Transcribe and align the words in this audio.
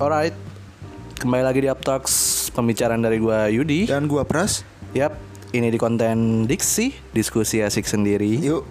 Alright, 0.00 0.32
kembali 1.20 1.44
lagi 1.44 1.60
di 1.60 1.68
Uptalks 1.68 2.48
Pembicaraan 2.56 3.04
dari 3.04 3.20
gua 3.20 3.52
Yudi 3.52 3.84
Dan 3.84 4.08
gua 4.08 4.24
Pras. 4.24 4.64
Yap, 4.96 5.12
ini 5.52 5.68
di 5.68 5.76
konten 5.76 6.48
Diksi 6.48 6.88
Diskusi 7.12 7.60
asik 7.60 7.84
sendiri 7.84 8.40
Yuk, 8.40 8.64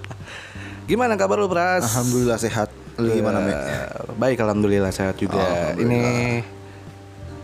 Gimana 0.88 1.20
kabar 1.20 1.36
lu 1.36 1.44
Pras? 1.44 1.84
Alhamdulillah 1.84 2.40
sehat. 2.40 2.72
Lu 2.96 3.12
gimana, 3.12 3.44
Me? 3.44 3.52
Eh, 3.52 4.16
Baik, 4.16 4.40
Alhamdulillah 4.40 4.88
sehat 4.88 5.20
juga 5.20 5.76
Ini 5.76 6.40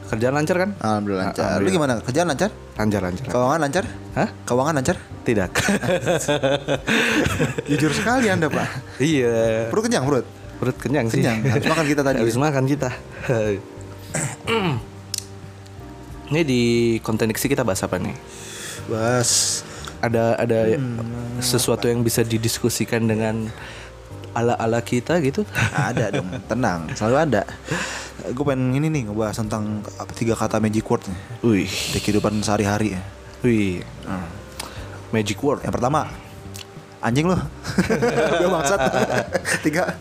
kerjaan 0.09 0.33
lancar 0.33 0.57
kan? 0.57 0.71
Alhamdulillah 0.81 1.37
lancar. 1.37 1.61
Lu 1.61 1.69
gimana? 1.69 2.01
Kerjaan 2.01 2.33
lancar? 2.33 2.49
Lancar, 2.81 3.01
lancar 3.05 3.25
Keuangan 3.29 3.61
lancar? 3.61 3.85
Hah? 4.17 4.29
Keuangan 4.49 4.73
lancar? 4.73 4.97
Tidak 5.21 5.51
Jujur 7.69 7.93
sekali 7.93 8.33
Anda, 8.33 8.49
Pak. 8.49 8.97
Iya 9.05 9.69
Perut 9.69 9.85
kenyang, 9.85 10.09
perut. 10.09 10.46
Perut 10.57 10.77
kenyang 10.77 11.07
sih 11.09 11.21
Kenyang. 11.21 11.45
Habis 11.45 11.69
makan 11.69 11.87
kita 11.87 12.01
tadi. 12.01 12.17
Habis 12.19 12.37
makan 12.37 12.65
kita 12.65 12.91
Ini 16.27 16.41
di 16.43 16.63
konten 17.01 17.31
Diksi 17.31 17.47
kita 17.47 17.63
bahas 17.63 17.83
apa 17.83 18.01
nih? 18.01 18.17
Bas. 18.87 19.63
ada 19.97 20.37
ada 20.37 20.77
sesuatu 21.41 21.89
yang 21.89 22.05
bisa 22.05 22.21
didiskusikan 22.21 23.09
dengan 23.09 23.49
ala-ala 24.37 24.85
kita 24.85 25.17
gitu. 25.25 25.49
Ada 25.89 26.13
dong, 26.13 26.29
tenang. 26.45 26.93
Selalu 26.93 27.17
ada. 27.17 27.43
Gue 28.29 28.45
pengen 28.45 28.77
ini 28.77 28.93
nih 28.93 29.03
ngebahas 29.09 29.41
tentang 29.41 29.81
apa, 29.97 30.13
tiga 30.13 30.37
kata 30.37 30.61
magic 30.61 30.85
word 30.85 31.01
nih. 31.09 31.19
Wih, 31.41 31.71
Di 31.97 31.99
kehidupan 31.99 32.45
sehari-hari 32.45 32.93
ya. 32.93 33.03
wih. 33.41 33.81
Magic 35.17 35.41
word. 35.41 35.65
Yang 35.65 35.81
pertama, 35.81 36.13
anjing 37.07 37.31
lu. 37.31 37.39
Gue 38.43 38.51
bangsat. 38.51 38.81
Tiga. 39.65 39.95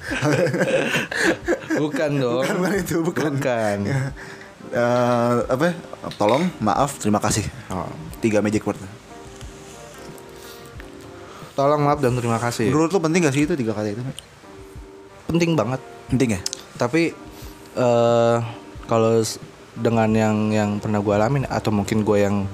Bukan 1.78 2.12
dong. 2.18 2.42
Bukan, 2.42 2.56
bukan 2.58 2.74
itu, 2.82 2.98
bukan. 3.06 3.32
Bukan. 3.38 3.78
Eh, 4.74 5.34
apa? 5.46 5.64
ya? 5.70 5.74
Tolong, 6.18 6.50
maaf, 6.58 6.98
terima 6.98 7.22
kasih. 7.22 7.46
Oh. 7.70 7.86
Tiga 8.26 8.42
magic 8.42 8.66
word. 8.66 8.82
Tolong 11.54 11.82
maaf 11.86 12.02
dan 12.02 12.18
terima 12.18 12.42
kasih. 12.42 12.74
Menurut 12.74 12.92
lu 12.92 13.00
penting 13.00 13.22
gak 13.24 13.36
sih 13.38 13.46
itu 13.46 13.54
tiga 13.54 13.72
kata 13.78 13.94
itu? 13.94 14.04
Penting 15.30 15.54
banget. 15.54 15.80
Penting 16.10 16.30
ya? 16.36 16.42
Tapi 16.76 17.14
eh 17.76 18.38
kalau 18.86 19.24
dengan 19.76 20.10
yang 20.12 20.38
yang 20.52 20.70
pernah 20.80 21.00
gue 21.04 21.14
alamin 21.16 21.44
atau 21.48 21.72
mungkin 21.72 22.04
gue 22.04 22.18
yang 22.20 22.48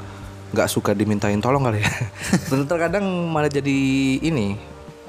nggak 0.51 0.67
suka 0.67 0.91
dimintain 0.91 1.39
tolong 1.39 1.63
kali 1.63 1.83
ya. 1.83 1.91
Terkadang 2.71 3.05
malah 3.31 3.51
jadi 3.51 3.79
ini 4.19 4.55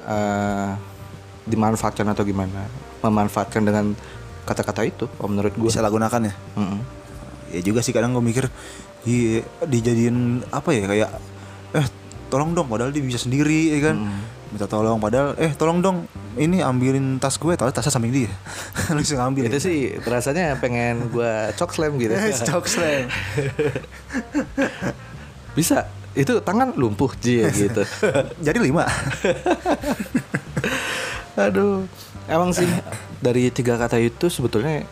eh 0.07 0.71
dimanfaatkan 1.43 2.07
atau 2.07 2.23
gimana? 2.23 2.67
Memanfaatkan 3.03 3.63
dengan 3.63 3.91
kata-kata 4.47 4.87
itu. 4.87 5.05
Kalau 5.07 5.29
menurut 5.31 5.53
gue. 5.55 5.67
Bisa 5.67 5.83
gunakan 5.83 6.21
ya? 6.31 6.33
Mm-mm. 6.55 6.79
Ya 7.51 7.61
juga 7.61 7.83
sih 7.83 7.93
kadang 7.93 8.15
gue 8.15 8.23
mikir 8.23 8.47
iya, 9.05 9.43
dijadiin 9.67 10.47
apa 10.49 10.69
ya 10.73 10.83
kayak 10.89 11.09
eh 11.77 11.87
tolong 12.33 12.57
dong 12.57 12.65
padahal 12.65 12.89
dia 12.89 13.03
bisa 13.05 13.21
sendiri 13.21 13.77
ya 13.77 13.93
kan 13.93 14.09
minta 14.49 14.65
tolong 14.65 14.97
padahal 14.97 15.37
eh 15.37 15.53
tolong 15.53 15.81
dong 15.81 16.09
ini 16.37 16.65
ambilin 16.65 17.21
tas 17.21 17.37
gue 17.37 17.53
tahu 17.53 17.69
tasnya 17.69 17.93
samping 17.93 18.13
dia 18.13 18.31
langsung 18.95 19.21
ambil 19.21 19.49
Itu 19.49 19.61
sih 19.61 19.97
rasanya 20.01 20.57
pengen 20.57 21.13
gue 21.13 21.53
cok 21.53 21.69
slam 21.73 21.97
gitu. 22.01 22.13
Cok 22.49 22.65
slam. 22.65 23.05
Bisa. 25.53 25.89
Itu 26.13 26.37
tangan 26.45 26.77
lumpuh 26.77 27.09
dia 27.17 27.49
gitu. 27.57 27.81
jadi 28.37 28.61
lima 28.61 28.85
Aduh. 31.33 31.89
Emang 32.29 32.53
sih 32.53 32.69
dari 33.19 33.49
tiga 33.51 33.75
kata 33.75 33.99
itu 33.99 34.29
sebetulnya 34.29 34.85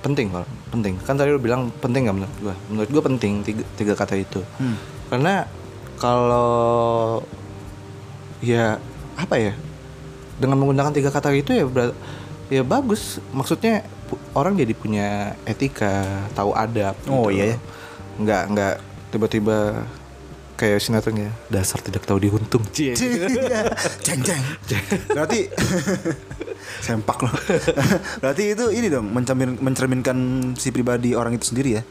penting 0.00 0.32
kalau 0.32 0.48
penting. 0.72 0.96
Kan 1.04 1.20
tadi 1.20 1.30
lu 1.30 1.40
bilang 1.40 1.68
penting 1.78 2.08
nggak 2.08 2.16
menurut 2.16 2.36
gua? 2.40 2.54
Menurut 2.72 2.90
gua 2.90 3.02
penting 3.06 3.32
tiga, 3.44 3.62
tiga 3.76 3.94
kata 3.94 4.14
itu. 4.16 4.40
Hmm. 4.56 4.76
Karena 5.12 5.46
kalau 6.00 7.22
ya 8.40 8.80
apa 9.20 9.36
ya? 9.38 9.52
Dengan 10.40 10.58
menggunakan 10.58 10.92
tiga 10.96 11.12
kata 11.12 11.30
itu 11.36 11.52
ya 11.54 11.64
ya 12.48 12.62
bagus. 12.66 13.20
Maksudnya 13.30 13.86
orang 14.34 14.58
jadi 14.58 14.74
punya 14.74 15.38
etika, 15.46 16.04
tahu 16.34 16.52
adab. 16.52 16.96
Oh, 17.06 17.28
gitu 17.30 17.38
iya 17.38 17.44
ya? 17.44 17.56
Nggak 18.18 18.42
nggak 18.50 18.74
tiba-tiba 19.14 19.86
kayak 20.54 20.78
sinetron 20.82 21.18
ya 21.18 21.30
dasar 21.50 21.82
tidak 21.82 22.06
tahu 22.06 22.18
diuntung 22.22 22.62
cie 22.70 22.94
jeng 24.06 24.22
jeng 24.22 24.42
berarti 25.10 25.50
sempak 26.86 27.18
loh 27.26 27.34
berarti 28.22 28.54
itu 28.54 28.64
ini 28.70 28.86
dong 28.86 29.10
mencermin, 29.10 29.58
mencerminkan 29.58 30.18
si 30.54 30.70
pribadi 30.70 31.18
orang 31.18 31.34
itu 31.38 31.54
sendiri 31.54 31.70
ya 31.78 31.84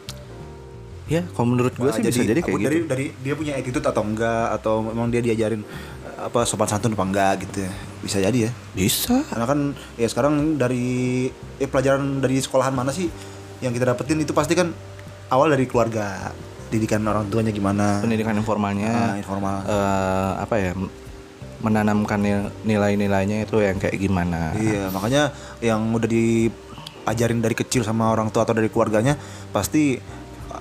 Ya, 1.04 1.20
kalau 1.36 1.52
menurut 1.52 1.76
gue 1.76 1.84
Wah, 1.84 1.92
sih 1.92 2.00
bisa 2.00 2.24
jadi 2.24 2.40
kayak 2.40 2.64
dari, 2.64 2.78
gitu. 2.80 2.88
dari 2.88 3.06
dia 3.20 3.36
punya 3.36 3.60
attitude 3.60 3.84
atau 3.84 4.08
enggak 4.08 4.56
atau 4.56 4.80
memang 4.88 5.12
dia 5.12 5.20
diajarin 5.20 5.60
eh, 6.08 6.20
apa 6.32 6.48
sopan 6.48 6.64
santun 6.72 6.96
apa 6.96 7.04
enggak 7.04 7.34
gitu 7.44 7.68
ya. 7.68 7.72
Bisa 8.00 8.18
jadi 8.24 8.48
ya. 8.48 8.52
Bisa. 8.72 9.20
Karena 9.28 9.44
kan 9.44 9.76
ya 10.00 10.08
sekarang 10.08 10.56
dari 10.56 11.28
eh, 11.60 11.68
pelajaran 11.68 12.24
dari 12.24 12.40
sekolahan 12.40 12.72
mana 12.72 12.96
sih 12.96 13.12
yang 13.60 13.76
kita 13.76 13.92
dapetin 13.92 14.24
itu 14.24 14.32
pasti 14.32 14.56
kan 14.56 14.72
awal 15.28 15.52
dari 15.52 15.68
keluarga, 15.68 16.32
didikan 16.74 17.06
orang 17.06 17.30
tuanya 17.30 17.54
gimana. 17.54 18.02
Pendidikan 18.02 18.34
informalnya 18.34 18.90
Ah, 18.90 19.14
informal. 19.14 19.62
eh, 19.64 20.32
apa 20.42 20.56
ya? 20.58 20.72
menanamkan 21.62 22.20
nil- 22.20 22.52
nilai-nilainya 22.68 23.48
itu 23.48 23.56
yang 23.58 23.80
kayak 23.80 23.96
gimana. 23.96 24.52
Iya, 24.52 24.92
makanya 24.92 25.32
yang 25.64 25.80
udah 25.96 26.12
diajarin 26.12 27.40
dari 27.40 27.56
kecil 27.56 27.88
sama 27.88 28.12
orang 28.12 28.28
tua 28.28 28.44
atau 28.44 28.52
dari 28.52 28.68
keluarganya 28.68 29.16
pasti 29.48 29.96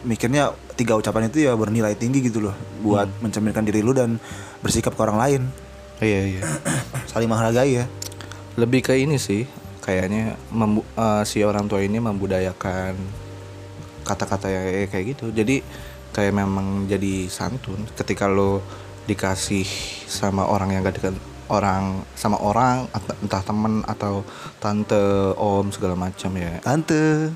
mikirnya 0.07 0.55
tiga 0.73 0.95
ucapan 0.95 1.27
itu 1.27 1.43
ya 1.43 1.59
bernilai 1.59 1.99
tinggi 1.99 2.23
gitu 2.23 2.39
loh 2.41 2.55
buat 2.81 3.11
mencerminkan 3.19 3.63
diri 3.63 3.83
lu 3.83 3.91
dan 3.91 4.23
bersikap 4.63 4.95
ke 4.95 5.03
orang 5.03 5.19
lain. 5.19 5.43
Iya, 5.99 6.39
iya. 6.39 6.43
Saling 7.11 7.27
menghargai 7.27 7.83
ya. 7.83 7.91
Lebih 8.55 8.87
ke 8.87 8.95
ini 8.95 9.19
sih, 9.19 9.43
kayaknya 9.83 10.39
membu- 10.55 10.87
eh, 10.95 11.27
si 11.27 11.43
orang 11.43 11.67
tua 11.67 11.83
ini 11.83 11.99
membudayakan 11.99 12.95
kata-kata 14.03 14.47
yang 14.47 14.65
kayak 14.87 15.19
gitu. 15.19 15.35
Jadi 15.35 15.67
kayak 16.13 16.33
memang 16.33 16.87
jadi 16.87 17.27
santun 17.27 17.89
ketika 17.93 18.25
lo 18.25 18.61
dikasih 19.03 19.67
sama 20.07 20.45
orang 20.45 20.71
yang 20.71 20.81
gak 20.81 20.95
dekat 20.95 21.15
orang 21.49 22.07
sama 22.15 22.39
orang 22.39 22.87
ent- 22.89 23.19
entah 23.21 23.43
temen 23.43 23.83
atau 23.83 24.23
tante 24.57 25.03
om 25.35 25.69
segala 25.69 25.93
macam 25.95 26.31
ya 26.33 26.61
Tante. 26.61 27.29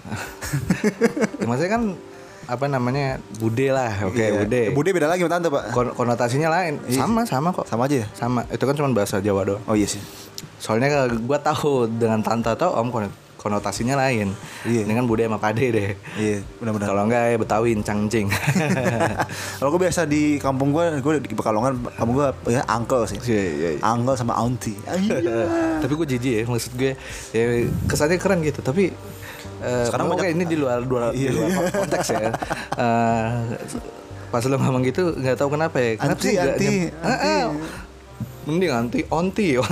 Ya, 1.36 1.44
maksudnya 1.44 1.72
kan 1.72 1.82
apa 2.46 2.66
namanya 2.66 3.18
bude 3.34 3.68
lah 3.68 4.06
oke 4.06 4.14
Iya. 4.14 4.38
bude 4.38 4.60
Bude 4.70 4.90
beda 4.90 5.04
lagi 5.06 5.20
sama 5.20 5.32
tante, 5.32 5.48
Pak. 5.48 5.74
Kon- 5.74 5.92
konotasinya 5.92 6.48
lain 6.48 6.78
Iya. 6.86 7.02
sama 7.02 7.20
sama 7.24 7.48
kok 7.50 7.66
Sama 7.66 7.84
aja 7.84 7.96
ya? 7.98 8.08
sama 8.14 8.46
itu 8.46 8.62
kan 8.62 8.74
cuma 8.74 8.88
bahasa 8.90 9.18
Jawa 9.18 9.42
doang 9.44 9.62
Oh 9.66 9.74
iya 9.74 9.84
sih. 9.84 9.98
soalnya 10.56 10.88
gua 11.18 11.36
tahu 11.38 11.90
dengan 11.90 12.22
tante 12.22 12.48
atau 12.48 12.72
om 12.72 12.88
konotasinya 13.46 13.94
lain 13.96 14.34
Iya. 14.62 14.82
dengan 14.82 15.06
bude 15.06 15.22
sama 15.22 15.38
pade 15.38 15.66
deh 15.68 15.90
Iya, 16.16 16.42
benar-benar. 16.58 16.86
kalau 16.88 17.02
enggak 17.04 17.22
ya 17.24 17.36
betawi 17.36 17.70
cangcing 17.78 18.26
Kalau 19.58 19.68
gue 19.68 19.80
biasa 19.80 20.04
di 20.04 20.36
kampung 20.36 20.70
gue, 20.70 20.98
gue 20.98 21.12
di 21.20 21.32
Pekalongan, 21.32 21.78
kampung 21.92 22.14
gue 22.16 22.28
ya 22.48 22.66
uncle 22.68 23.06
sih. 23.06 23.18
Iya, 23.22 23.42
iya, 23.46 23.68
iya. 23.72 23.80
Uncle 23.84 24.14
sama 24.14 24.34
auntie. 24.34 24.74
Iya. 24.84 25.46
tapi 25.82 25.92
gue 25.94 26.06
jijik 26.08 26.32
ya 26.32 26.44
maksud 26.44 26.72
gue 26.74 26.92
ya 27.30 27.42
kesannya 27.86 28.16
keren 28.16 28.40
gitu 28.40 28.60
tapi 28.60 28.90
eh, 29.58 29.84
Sekarang 29.86 30.10
banyak- 30.10 30.34
ini 30.34 30.44
di 30.44 30.56
luar 30.56 30.80
luar, 30.80 31.10
di 31.10 31.24
Iya. 31.24 31.30
luar 31.32 31.48
konteks 31.70 32.08
ya 32.10 32.28
Eh, 32.82 33.30
pas 34.26 34.42
lo 34.42 34.54
ngomong 34.54 34.82
gitu 34.82 35.14
nggak 35.14 35.36
tahu 35.36 35.48
kenapa 35.50 35.78
ya 35.78 35.90
kenapa 35.94 36.18
Anti, 36.18 36.26
sih 36.26 36.34
anti, 36.36 36.66
nyem- 36.66 36.92
Ah, 37.00 37.14
ah. 37.14 37.44
mending 38.44 38.70
anti 38.70 39.00
onti 39.08 39.46
o 39.54 39.62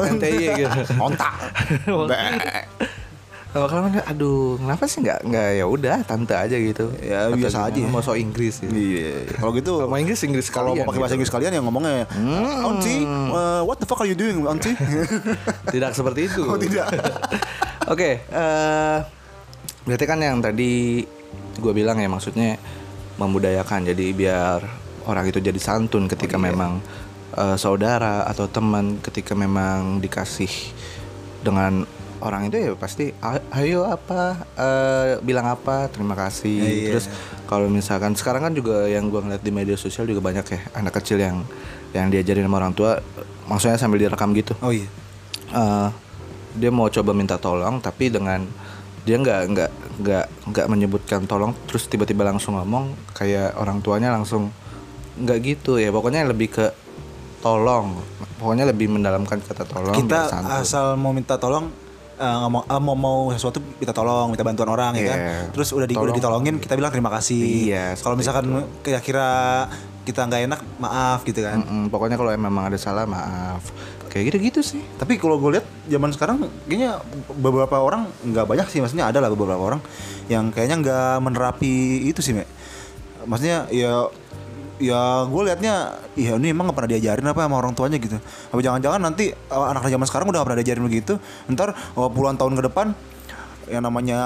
n 0.00 0.16
t 0.16 0.26
y 0.26 0.46
gitu 0.56 0.80
Ontak. 0.96 1.34
Kalau 3.54 3.70
kalian 3.70 4.02
aduh, 4.02 4.58
kenapa 4.58 4.82
sih 4.90 4.98
nggak 4.98 5.30
nggak 5.30 5.48
ya 5.54 5.64
udah 5.70 5.96
tante 6.02 6.34
aja 6.34 6.58
gitu? 6.58 6.90
Ya, 6.98 7.30
Atau 7.30 7.38
biasa 7.38 7.70
aja. 7.70 7.78
Mau 7.86 8.02
so 8.02 8.18
Inggris 8.18 8.58
ya. 8.58 8.66
Iya. 8.66 9.30
Kalau 9.38 9.54
gitu 9.54 9.78
Kalau 9.78 9.86
mau 9.86 9.94
Inggris 9.94 10.18
Inggris 10.26 10.50
kalau 10.50 10.74
mau 10.74 10.82
pakai 10.82 10.98
bahasa 10.98 11.14
gitu. 11.14 11.22
Inggris 11.22 11.30
kalian 11.30 11.52
yang 11.54 11.64
ngomongnya 11.70 12.10
Auntie, 12.66 13.06
uh, 13.06 13.62
what 13.62 13.78
the 13.78 13.86
fuck 13.86 14.02
are 14.02 14.10
you 14.10 14.18
doing, 14.18 14.42
Auntie? 14.42 14.74
Tidak 15.70 15.90
seperti 15.94 16.26
itu. 16.26 16.42
Oh, 16.42 16.58
tidak. 16.58 16.90
Oke, 17.94 18.26
eh 18.26 18.98
berarti 19.86 20.04
kan 20.08 20.18
yang 20.18 20.42
tadi 20.42 21.06
gue 21.54 21.72
bilang 21.72 22.02
ya 22.02 22.10
maksudnya 22.10 22.58
membudayakan. 23.22 23.86
Jadi 23.86 24.10
biar 24.18 24.66
orang 25.06 25.30
itu 25.30 25.38
jadi 25.38 25.60
santun 25.62 26.10
ketika 26.10 26.34
Oh, 26.34 26.42
iya. 26.42 26.50
memang 26.50 26.72
eh, 27.38 27.54
saudara 27.54 28.26
atau 28.26 28.50
teman 28.50 28.98
ketika 28.98 29.38
memang 29.38 30.02
dikasih 30.02 30.50
dengan 31.46 31.86
orang 32.24 32.48
itu 32.48 32.56
ya 32.58 32.70
pasti 32.74 33.12
"A- 33.18 33.44
ayo 33.54 33.84
apa 33.84 34.20
eh, 34.54 35.20
bilang 35.20 35.44
apa 35.46 35.86
terima 35.86 36.12
kasih 36.14 36.56
Iya. 36.56 36.88
terus 36.90 37.06
kalau 37.44 37.68
misalkan 37.68 38.12
sekarang 38.12 38.42
kan 38.42 38.52
juga 38.52 38.84
yang 38.86 39.06
gua 39.06 39.20
ngeliat 39.20 39.40
di 39.40 39.50
media 39.50 39.76
sosial 39.76 40.04
juga 40.04 40.20
banyak 40.20 40.44
ya 40.46 40.60
anak 40.74 40.96
kecil 40.96 41.16
yang 41.16 41.44
yang 41.92 42.08
diajarin 42.08 42.42
sama 42.42 42.58
orang 42.58 42.72
tua 42.72 42.98
maksudnya 43.44 43.76
sambil 43.76 44.00
direkam 44.00 44.32
gitu 44.32 44.56
Oh 44.58 44.72
iya. 44.72 44.88
Eh, 45.46 45.88
dia 46.54 46.70
mau 46.70 46.88
coba 46.88 47.12
minta 47.12 47.36
tolong 47.36 47.78
tapi 47.78 48.08
dengan 48.08 48.42
dia 49.02 49.14
nggak 49.14 49.40
nggak 49.46 49.70
nggak 49.96 50.24
nggak 50.48 50.66
menyebutkan 50.66 51.20
tolong 51.24 51.52
terus 51.64 51.84
tiba-tiba 51.84 52.24
langsung 52.24 52.56
ngomong 52.56 52.88
kayak 53.12 53.52
orang 53.54 53.78
tuanya 53.78 54.08
langsung 54.10 54.48
nggak 55.14 55.38
gitu 55.44 55.76
ya 55.76 55.90
pokoknya 55.90 56.24
lebih 56.24 56.48
ke 56.50 56.66
tolong 57.38 58.00
pokoknya 58.34 58.64
lebih 58.64 58.88
mendalamkan 58.88 59.38
kata 59.38 59.62
tolong 59.62 59.92
kita 59.94 60.32
asal 60.56 60.96
mau 60.96 61.12
minta 61.12 61.36
tolong 61.36 61.68
eh, 62.18 62.36
ngomong 62.44 62.62
eh, 62.66 62.80
mau 62.80 62.96
mau 62.96 63.18
sesuatu 63.34 63.58
minta 63.78 63.92
tolong 63.94 64.30
minta 64.32 64.44
bantuan 64.46 64.70
orang 64.70 64.92
ya. 64.96 65.04
Kan 65.10 65.18
terus 65.54 65.70
udah, 65.74 65.86
di, 65.86 65.94
udah 65.94 66.10
Tolong. 66.10 66.16
ditolongin 66.16 66.54
kita 66.62 66.74
bilang 66.78 66.92
terima 66.94 67.10
kasih. 67.12 67.70
Iya, 67.70 67.84
kalau 67.98 68.14
misalkan 68.14 68.44
kira-kira 68.80 69.28
kita 70.04 70.20
nggak 70.28 70.42
enak 70.52 70.60
maaf 70.78 71.24
gitu 71.24 71.40
kan. 71.40 71.64
Mm-mm, 71.64 71.88
pokoknya 71.88 72.16
kalau 72.20 72.30
memang 72.36 72.68
ada 72.68 72.78
salah 72.78 73.08
maaf. 73.08 73.64
Kayak 74.12 74.30
gitu-gitu 74.30 74.62
sih. 74.62 74.82
Tapi 74.94 75.18
kalau 75.18 75.42
gue 75.42 75.58
lihat 75.58 75.66
zaman 75.90 76.14
sekarang 76.14 76.46
kayaknya 76.70 77.02
beberapa 77.34 77.82
orang 77.82 78.06
nggak 78.22 78.46
banyak 78.46 78.66
sih 78.70 78.78
maksudnya 78.78 79.10
ada 79.10 79.18
lah 79.18 79.26
beberapa 79.32 79.58
orang 79.58 79.82
yang 80.30 80.54
kayaknya 80.54 80.76
nggak 80.78 81.16
menerapi 81.18 82.06
itu 82.06 82.22
sih 82.22 82.32
Mek. 82.36 82.46
maksudnya 83.24 83.64
ya 83.72 84.06
ya 84.82 85.22
gue 85.24 85.42
liatnya 85.46 85.74
ya 86.18 86.34
ini 86.34 86.50
emang 86.50 86.66
nggak 86.70 86.76
pernah 86.76 86.90
diajarin 86.96 87.26
apa 87.30 87.40
sama 87.46 87.56
orang 87.58 87.72
tuanya 87.72 87.98
gitu. 87.98 88.18
Apa 88.50 88.60
jangan-jangan 88.60 89.00
nanti 89.00 89.30
uh, 89.30 89.66
anak 89.70 89.86
zaman 89.86 90.06
sekarang 90.06 90.26
udah 90.30 90.38
nggak 90.42 90.48
pernah 90.50 90.60
diajarin 90.62 90.84
begitu 90.84 91.14
ntar 91.50 91.72
uh, 91.72 92.10
puluhan 92.10 92.34
tahun 92.34 92.58
ke 92.58 92.62
depan 92.70 92.86
yang 93.70 93.80
namanya 93.80 94.20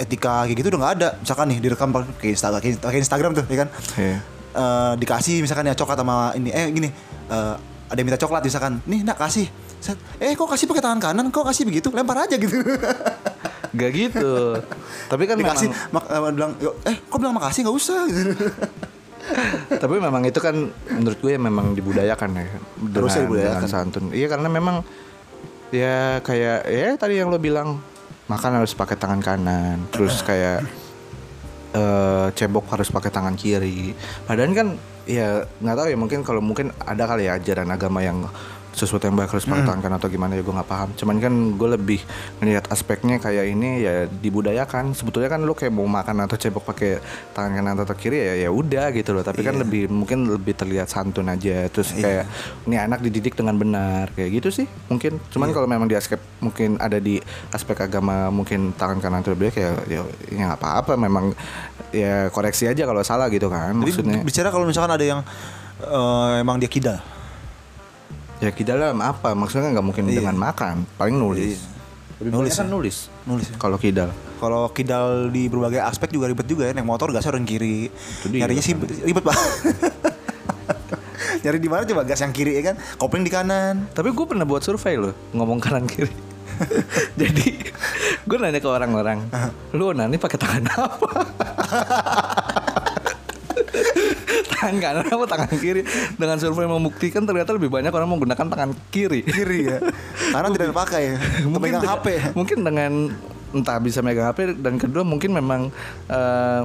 etika 0.00 0.48
kayak 0.48 0.56
gitu 0.56 0.68
udah 0.72 0.80
nggak 0.80 0.94
ada. 0.96 1.08
Misalkan 1.20 1.46
nih 1.52 1.58
direkam 1.60 1.88
pakai 1.92 2.32
Instagram 2.32 2.60
pakai 2.80 2.98
Instagram 3.04 3.30
tuh 3.36 3.44
ya 3.46 3.58
kan? 3.66 3.68
Iya. 4.00 4.18
Eh, 4.50 4.92
dikasih 4.98 5.46
misalkan 5.46 5.68
ya 5.70 5.78
coklat 5.78 5.94
sama 5.94 6.34
ini 6.34 6.50
eh 6.50 6.66
gini 6.74 6.88
eh, 7.30 7.54
ada 7.86 7.94
yang 7.94 8.06
minta 8.08 8.18
coklat 8.18 8.42
misalkan 8.42 8.82
nih 8.82 9.06
nak 9.06 9.14
kasih. 9.14 9.46
Eh 10.18 10.34
kok 10.34 10.50
kasih 10.50 10.66
pakai 10.66 10.82
tangan 10.82 10.98
kanan? 10.98 11.30
Kok 11.30 11.46
kasih 11.46 11.64
begitu? 11.70 11.88
Lempar 11.94 12.26
aja 12.26 12.34
gitu. 12.34 12.58
Gak 13.78 13.90
gitu. 13.94 14.58
Tapi 15.06 15.22
kan 15.30 15.38
dikasih 15.38 15.70
memang 15.70 15.94
mak- 15.94 16.10
eh, 16.10 16.32
bilang 16.34 16.52
"Yo, 16.58 16.74
eh 16.82 16.98
kok 16.98 17.18
bilang 17.22 17.38
makasih? 17.38 17.62
Nggak 17.62 17.76
usah 17.78 18.00
gitu 18.10 18.32
tapi 19.82 19.94
memang 19.98 20.22
itu 20.26 20.40
kan 20.42 20.54
menurut 20.90 21.18
gue 21.18 21.32
memang 21.38 21.72
dibudayakan 21.74 22.30
ya 22.36 22.46
Harusnya 22.94 23.22
dibudayakan. 23.26 23.56
dengan 23.62 23.70
santun 23.70 24.04
iya 24.10 24.26
karena 24.26 24.48
memang 24.50 24.82
ya 25.70 26.18
kayak 26.20 26.66
ya 26.66 26.98
tadi 26.98 27.22
yang 27.22 27.30
lo 27.30 27.38
bilang 27.38 27.78
makan 28.26 28.62
harus 28.62 28.74
pakai 28.74 28.98
tangan 28.98 29.20
kanan 29.22 29.78
terus 29.90 30.22
kayak 30.22 30.66
eh 31.70 32.26
cebok 32.34 32.66
harus 32.74 32.90
pakai 32.90 33.10
tangan 33.14 33.38
kiri 33.38 33.94
padahal 34.26 34.50
kan 34.54 34.68
ya 35.06 35.46
nggak 35.62 35.76
tahu 35.78 35.86
ya 35.90 35.98
mungkin 35.98 36.20
kalau 36.26 36.42
mungkin 36.42 36.74
ada 36.82 37.06
kali 37.06 37.30
ya 37.30 37.38
ajaran 37.38 37.70
agama 37.70 38.02
yang 38.02 38.26
sesuatu 38.70 39.04
yang 39.04 39.18
baik 39.18 39.30
harus 39.30 39.44
tangan 39.44 39.82
kanan 39.82 39.98
atau 39.98 40.06
gimana 40.06 40.38
ya 40.38 40.42
gue 40.42 40.54
nggak 40.54 40.70
paham. 40.70 40.88
Cuman 40.94 41.16
kan 41.18 41.34
gue 41.58 41.68
lebih 41.74 42.00
ngelihat 42.38 42.70
aspeknya 42.70 43.18
kayak 43.18 43.44
ini 43.50 43.82
ya 43.82 44.06
dibudayakan. 44.06 44.94
Sebetulnya 44.94 45.28
kan 45.28 45.42
lo 45.42 45.52
kayak 45.52 45.74
mau 45.74 45.86
makan 45.86 46.24
atau 46.24 46.38
cebok 46.38 46.64
pakai 46.70 47.02
tangan 47.34 47.52
kanan 47.56 47.76
atau 47.82 47.94
kiri 47.94 48.18
ya 48.18 48.34
ya 48.46 48.50
udah 48.50 48.94
gitu 48.94 49.10
loh. 49.12 49.26
Tapi 49.26 49.42
kan 49.42 49.58
Iya. 49.58 49.62
lebih 49.66 49.82
mungkin 49.90 50.30
lebih 50.30 50.54
terlihat 50.54 50.86
santun 50.88 51.28
aja. 51.28 51.66
Terus 51.68 51.92
kayak 51.92 52.24
ini 52.64 52.76
anak 52.78 53.02
dididik 53.02 53.34
dengan 53.34 53.58
benar. 53.58 54.14
Kayak 54.14 54.30
gitu 54.40 54.62
sih 54.62 54.66
mungkin. 54.86 55.18
Cuman 55.34 55.50
kalau 55.50 55.66
memang 55.66 55.90
di 55.90 55.98
aspek 55.98 56.22
mungkin 56.38 56.78
ada 56.78 56.96
di 57.02 57.18
aspek 57.50 57.76
agama 57.82 58.30
mungkin 58.30 58.72
tangan 58.78 59.02
kanan 59.02 59.20
atau 59.20 59.34
kayak 59.34 59.52
ya 59.90 60.00
ya 60.30 60.44
nggak 60.46 60.60
apa-apa 60.62 60.94
memang 60.94 61.34
ya 61.90 62.30
koreksi 62.30 62.70
aja 62.70 62.86
kalau 62.86 63.02
salah 63.02 63.26
gitu 63.28 63.50
kan 63.50 63.74
Jadi 63.74 63.82
maksudnya. 63.82 64.20
bicara 64.22 64.48
kalau 64.54 64.64
misalkan 64.64 64.94
ada 64.94 65.04
yang 65.04 65.20
eh, 65.82 66.32
emang 66.40 66.60
dia 66.62 66.70
kidal 66.70 66.98
ya 68.40 68.50
kita 68.50 68.74
dalam 68.74 68.98
apa? 68.98 69.32
Maksudnya 69.32 69.70
nggak 69.70 69.84
mungkin 69.84 70.04
Iya. 70.06 70.24
dengan 70.24 70.36
makan 70.36 70.84
paling 70.96 71.14
nulis. 71.14 71.60
Lebih 72.20 72.32
Nulis. 72.32 72.52
nulis 72.52 72.54
kan 72.54 72.66
ya? 72.66 72.72
nulis. 72.72 72.96
Nulis. 73.24 73.46
Ya? 73.48 73.56
kalau 73.56 73.76
kidal. 73.76 74.10
Kalau 74.36 74.62
kidal 74.68 75.28
di 75.28 75.46
berbagai 75.46 75.80
aspek 75.80 76.08
juga 76.10 76.24
ribet 76.26 76.44
juga 76.44 76.64
ya 76.64 76.72
naik 76.72 76.84
motor 76.84 77.12
gasnya 77.12 77.32
orang 77.32 77.44
kiri. 77.44 77.88
Nyarinya 78.26 78.60
sih 78.60 78.72
ribet 79.04 79.20
pak. 79.20 79.36
Nyari 81.40 81.56
di 81.56 81.68
mana 81.68 81.88
coba? 81.88 82.04
Gas 82.04 82.20
yang 82.20 82.36
kiri 82.36 82.60
ya 82.60 82.72
kan? 82.72 82.76
Kopling 82.96 83.24
di 83.24 83.32
kanan. 83.32 83.88
Tapi 83.90 84.12
gue 84.12 84.26
pernah 84.28 84.44
buat 84.44 84.60
survei 84.60 85.00
loh 85.00 85.16
ngomong 85.32 85.56
kanan 85.56 85.88
kiri. 85.88 86.12
Jadi 87.20 87.64
gue 88.20 88.36
nanya 88.36 88.60
ke 88.60 88.68
orang-orang, 88.68 89.24
lu 89.72 89.96
nanya 89.96 90.20
pakai 90.20 90.36
tangan 90.36 90.64
apa? 90.68 91.08
tangan 94.62 94.76
kanan 94.76 95.04
apa? 95.06 95.24
Tangan 95.26 95.50
kiri? 95.56 95.82
Dengan 96.14 96.36
survei 96.36 96.66
membuktikan 96.66 97.24
ternyata 97.24 97.50
lebih 97.50 97.68
banyak 97.68 97.88
orang 97.88 98.06
menggunakan 98.06 98.46
tangan 98.46 98.70
kiri. 98.90 99.24
kiri 99.24 99.66
ya. 99.66 99.78
Kanan 100.30 100.52
tidak 100.52 100.70
dipakai 100.70 101.00
ya. 101.06 101.16
Megang 101.48 101.80
dengan- 101.80 101.96
HP 101.96 102.06
Mungkin 102.32 102.58
dengan 102.60 102.92
entah 103.50 103.78
bisa 103.78 103.98
megang 103.98 104.28
HP 104.28 104.60
dan 104.60 104.76
kedua 104.76 105.02
mungkin 105.02 105.32
memang 105.32 105.72
eh, 106.06 106.62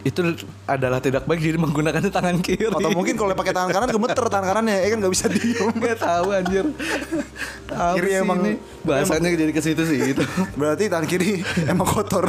itu 0.00 0.20
adalah 0.64 0.98
tidak 0.98 1.24
baik 1.24 1.38
jadi 1.38 1.56
menggunakan 1.56 2.00
tangan 2.12 2.38
kiri. 2.38 2.66
atau 2.66 2.90
mungkin 2.90 3.14
kalau 3.14 3.32
pakai 3.32 3.52
tangan 3.52 3.70
kanan 3.70 3.88
gemeter 3.88 4.24
tangan 4.24 4.46
kanannya. 4.48 4.76
Ya 4.78 4.88
kan 4.88 4.98
nggak 4.98 5.12
bisa 5.12 5.26
diem. 5.26 5.70
Gak 5.76 5.98
tahu 5.98 6.26
anjir. 6.30 6.64
Apa 7.68 7.94
Kiri 7.94 8.10
sih 8.10 8.18
emang- 8.18 8.42
ini? 8.42 8.52
Bahasanya 8.82 9.28
jadi 9.30 9.52
ke 9.52 9.60
situ 9.60 9.82
sih 9.84 10.12
itu 10.12 10.22
berarti 10.54 10.88
tangan 10.88 11.04
kiri 11.04 11.40
emang 11.64 11.84
kotor 11.84 12.26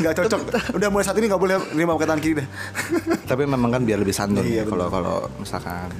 nggak 0.00 0.14
cocok 0.16 0.40
udah 0.72 0.88
mulai 0.88 1.04
saat 1.04 1.16
ini 1.16 1.28
nggak 1.28 1.38
boleh 1.38 1.54
nerima 1.72 1.94
pakai 1.94 2.08
tangan 2.08 2.22
kiri 2.22 2.34
deh 2.36 2.48
Tapi 3.30 3.42
memang 3.44 3.70
kan 3.70 3.82
biar 3.82 3.96
lebih 3.96 4.10
santun 4.10 4.42
Iya, 4.42 4.62
ya 4.62 4.64
Kalau 4.64 4.86
kalau 4.88 5.16
misalkan 5.36 5.92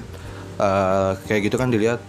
eh, 0.57 1.11
Kayak 1.25 1.41
gitu 1.47 1.57
kan 1.57 1.69
dilihat 1.69 2.01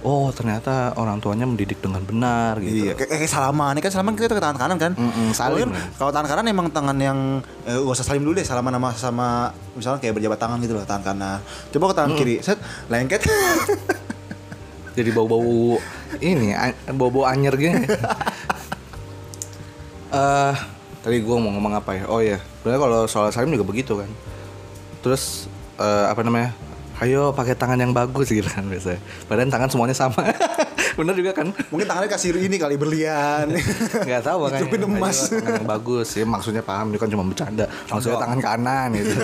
Oh 0.00 0.30
ternyata 0.30 0.94
orang 0.94 1.18
tuanya 1.18 1.44
mendidik 1.44 1.78
dengan 1.78 1.98
benar 2.00 2.56
gitu 2.58 2.88
Iya, 2.88 2.92
kayak, 2.94 3.10
kayak 3.16 3.26
salaman, 3.26 3.74
ini 3.74 3.80
kan 3.80 3.90
salaman 3.90 4.14
kita 4.14 4.30
ke 4.30 4.38
tangan 4.38 4.54
kanan 4.54 4.78
kan. 4.78 4.92
Mm-mm, 4.94 5.34
salim. 5.34 5.66
Kalau 5.66 5.74
kan- 5.74 5.90
Kalau 5.98 6.10
tangan 6.12 6.28
kanan 6.30 6.44
emang 6.46 6.66
tangan 6.70 6.94
yang 6.96 7.18
eh, 7.64 7.74
gak 7.74 7.90
usah 7.90 8.06
salim 8.06 8.22
dulu 8.22 8.38
deh, 8.38 8.46
salaman 8.46 8.70
sama 8.70 8.94
sama 8.94 9.26
misalnya 9.74 9.98
kayak 9.98 10.14
berjabat 10.14 10.38
tangan 10.38 10.62
gitu 10.62 10.78
loh, 10.78 10.86
tangan 10.86 11.02
kanan. 11.02 11.38
Coba 11.68 11.84
ke 11.90 11.94
tangan 11.96 12.12
kiri, 12.14 12.38
set 12.38 12.54
lengket. 12.86 13.26
Jadi 14.96 15.10
bau-bau 15.10 15.76
Ini 16.16 16.54
Bau-bau 16.88 17.26
anyer 17.26 17.52
gini 17.52 17.84
Eh 20.14 20.54
Tadi 21.06 21.22
gue 21.22 21.36
mau 21.38 21.54
ngomong 21.54 21.78
apa 21.78 21.94
ya? 21.94 22.04
Oh 22.10 22.18
iya 22.18 22.42
Sebenarnya 22.58 22.80
kalau 22.82 23.00
soal 23.06 23.30
salim 23.30 23.54
juga 23.54 23.62
begitu 23.62 23.94
kan. 23.94 24.10
Terus 25.00 25.46
eh, 25.78 26.06
Apa 26.10 26.26
namanya? 26.26 26.50
Ayo 26.96 27.28
pakai 27.30 27.52
tangan 27.52 27.76
yang 27.76 27.92
bagus 27.92 28.26
gitu 28.26 28.48
kan 28.48 28.64
biasanya. 28.66 28.98
Padahal 29.28 29.46
tangan 29.46 29.68
semuanya 29.68 29.92
sama. 29.92 30.16
Bener 30.98 31.12
juga 31.12 31.36
kan? 31.36 31.52
Mungkin 31.68 31.84
tangannya 31.84 32.08
kasih 32.08 32.32
ini 32.40 32.56
kali 32.56 32.80
berlian. 32.80 33.52
Gak 34.08 34.24
tahu 34.24 34.48
makanya. 34.48 34.64
Ditutupin 34.64 34.82
emas. 34.88 35.28
Ayo, 35.28 35.44
tangan 35.44 35.60
yang 35.60 35.68
bagus. 35.68 36.08
Ya 36.16 36.24
maksudnya 36.24 36.62
paham 36.64 36.88
dia 36.88 36.98
kan 36.98 37.08
cuma 37.12 37.22
bercanda. 37.22 37.68
Maksudnya 37.86 38.16
tangan 38.16 38.40
kanan 38.40 38.88
gitu. 38.96 39.12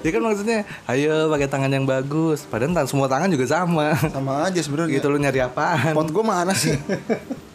Ya 0.00 0.10
kan 0.12 0.22
maksudnya 0.22 0.58
ayo 0.86 1.28
pakai 1.28 1.48
tangan 1.48 1.72
yang 1.72 1.84
bagus. 1.84 2.44
Padahal 2.44 2.72
tan- 2.72 2.88
semua 2.88 3.08
tangan 3.08 3.32
juga 3.32 3.48
sama. 3.48 3.96
Sama 3.98 4.44
aja 4.46 4.60
sebenarnya. 4.60 4.92
gitu 5.00 5.08
lu 5.08 5.18
nyari 5.18 5.40
apaan? 5.40 5.92
Pot 5.96 6.08
gue 6.08 6.24
mana 6.24 6.52
sih? 6.52 6.76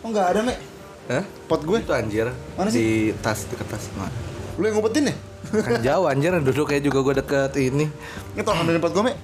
Oh 0.02 0.10
nggak 0.10 0.26
ada 0.36 0.42
mek. 0.42 0.58
Hah? 1.06 1.24
Pot 1.46 1.62
gue. 1.62 1.78
itu 1.78 1.92
anjir 1.94 2.34
Mana 2.58 2.70
di 2.74 3.14
tas 3.22 3.46
deket 3.46 3.68
tas 3.70 3.86
nah, 3.94 4.10
Lu 4.58 4.66
yang 4.66 4.82
ngumpetin 4.82 5.14
ya? 5.14 5.16
kan 5.46 5.78
jauh 5.78 6.06
anjir 6.10 6.34
duduk 6.42 6.66
kayak 6.66 6.82
juga 6.82 7.00
gue 7.06 7.14
deket 7.22 7.52
ini 7.62 7.86
Ini 8.34 8.42
tolong 8.42 8.66
ambilin 8.66 8.82
pot 8.82 8.92
gue 8.92 9.04
mek. 9.06 9.16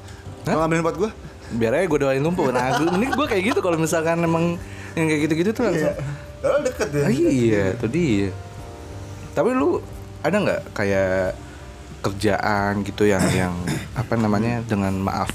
Hah? 0.45 0.53
Tolong 0.53 0.65
ambilin 0.69 0.85
pot 0.85 0.97
gue. 0.97 1.11
biar 1.51 1.75
aja 1.75 1.83
gue 1.83 1.99
doain 1.99 2.23
numpuk 2.23 2.47
nah 2.55 2.79
gue, 2.79 2.87
ini 2.95 3.11
gue 3.11 3.27
kayak 3.27 3.43
gitu 3.51 3.59
kalau 3.59 3.75
misalkan 3.75 4.23
emang 4.23 4.55
yang 4.95 5.03
kayak 5.11 5.21
gitu-gitu 5.27 5.49
tuh 5.51 5.67
langsung 5.67 5.91
Kalau 6.39 6.57
deket 6.63 6.89
ya. 6.95 7.03
Ah, 7.05 7.11
iya, 7.11 7.63
itu 7.75 7.85
dia. 7.91 8.29
Tapi 9.35 9.49
lu 9.51 9.83
ada 10.23 10.37
nggak 10.41 10.61
kayak 10.73 11.35
kerjaan 12.01 12.81
gitu 12.81 13.05
yang 13.05 13.21
yang 13.29 13.53
apa 13.93 14.17
namanya 14.17 14.65
dengan 14.65 14.95
maaf 14.97 15.29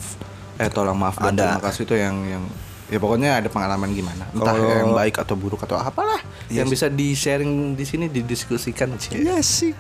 eh 0.59 0.67
tolong 0.67 0.99
maaf 0.99 1.15
dan 1.21 1.37
Ada. 1.39 1.43
terima 1.47 1.63
kasih 1.63 1.83
itu 1.87 1.95
yang 1.95 2.17
yang 2.27 2.45
ya 2.87 2.99
pokoknya 3.03 3.43
ada 3.43 3.49
pengalaman 3.51 3.91
gimana 3.91 4.31
entah 4.31 4.55
Kalau- 4.55 4.71
yang 4.71 4.95
baik 4.95 5.19
atau 5.19 5.35
buruk 5.35 5.59
atau 5.67 5.75
apalah 5.75 6.23
Iya 6.47 6.63
yang 6.63 6.71
bisa 6.71 6.87
di 6.87 7.11
sharing 7.11 7.75
di 7.75 7.83
sini 7.83 8.07
didiskusikan 8.07 8.95
sih 9.03 9.19
Iya 9.19 9.43
sih. 9.43 9.75